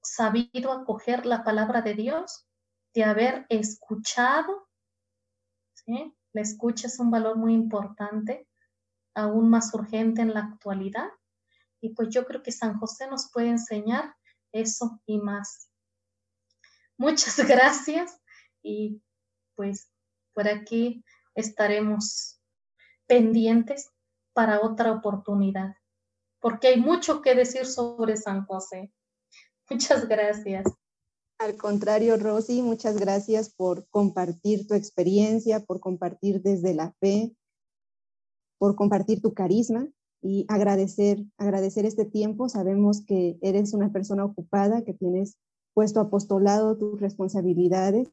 [0.02, 2.48] sabido acoger la palabra de Dios,
[2.94, 4.68] de haber escuchado,
[5.74, 6.16] ¿sí?
[6.34, 8.48] La escucha es un valor muy importante,
[9.14, 11.10] aún más urgente en la actualidad.
[11.82, 14.16] Y pues yo creo que San José nos puede enseñar
[14.52, 15.70] eso y más.
[16.98, 18.22] Muchas gracias
[18.62, 19.02] y
[19.56, 19.90] pues
[20.34, 21.04] por aquí
[21.34, 22.42] estaremos
[23.08, 23.92] pendientes
[24.34, 25.76] para otra oportunidad,
[26.46, 28.94] porque hay mucho que decir sobre San José.
[29.68, 30.64] Muchas gracias.
[31.40, 37.36] Al contrario, Rosy, muchas gracias por compartir tu experiencia, por compartir desde la fe,
[38.60, 39.88] por compartir tu carisma
[40.22, 42.48] y agradecer, agradecer este tiempo.
[42.48, 45.40] Sabemos que eres una persona ocupada, que tienes
[45.74, 48.08] puesto apostolado tus responsabilidades.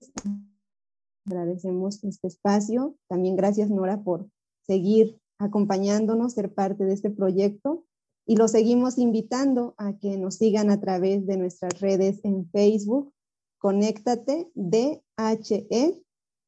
[1.26, 2.96] Agradecemos este espacio.
[3.08, 4.26] También gracias, Nora, por
[4.66, 7.84] seguir acompañándonos, ser parte de este proyecto.
[8.24, 13.12] Y los seguimos invitando a que nos sigan a través de nuestras redes en Facebook,
[13.58, 16.02] Conéctate DHE,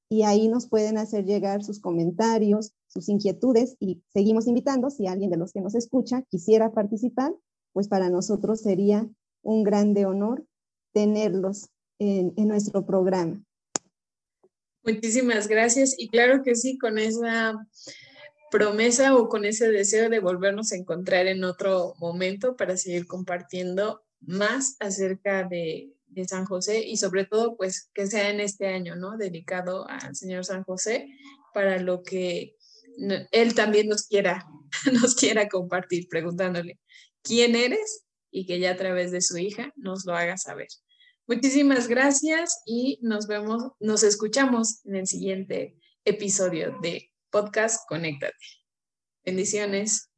[0.09, 5.31] y ahí nos pueden hacer llegar sus comentarios, sus inquietudes y seguimos invitando, si alguien
[5.31, 7.35] de los que nos escucha quisiera participar,
[7.73, 9.09] pues para nosotros sería
[9.43, 10.47] un grande honor
[10.93, 13.43] tenerlos en, nuestro programa.
[14.85, 17.67] Muchísimas gracias y claro que sí, con esa
[18.55, 24.05] promesa o con ese deseo de volvernos a encontrar en otro momento para seguir compartiendo
[24.21, 25.91] más acerca de,
[26.29, 29.17] San José y sobre todo pues que sea en este año, ¿no?
[29.17, 31.09] Dedicado al Señor San José
[31.53, 32.55] para lo que
[33.33, 34.47] él también nos quiera,
[34.93, 36.79] nos quiera compartir preguntándole
[37.23, 40.69] quién eres y que ya a través de su hija nos lo haga saber.
[41.27, 48.39] Muchísimas gracias y nos vemos, nos escuchamos en el siguiente episodio de Podcast Conéctate.
[49.25, 50.09] Bendiciones.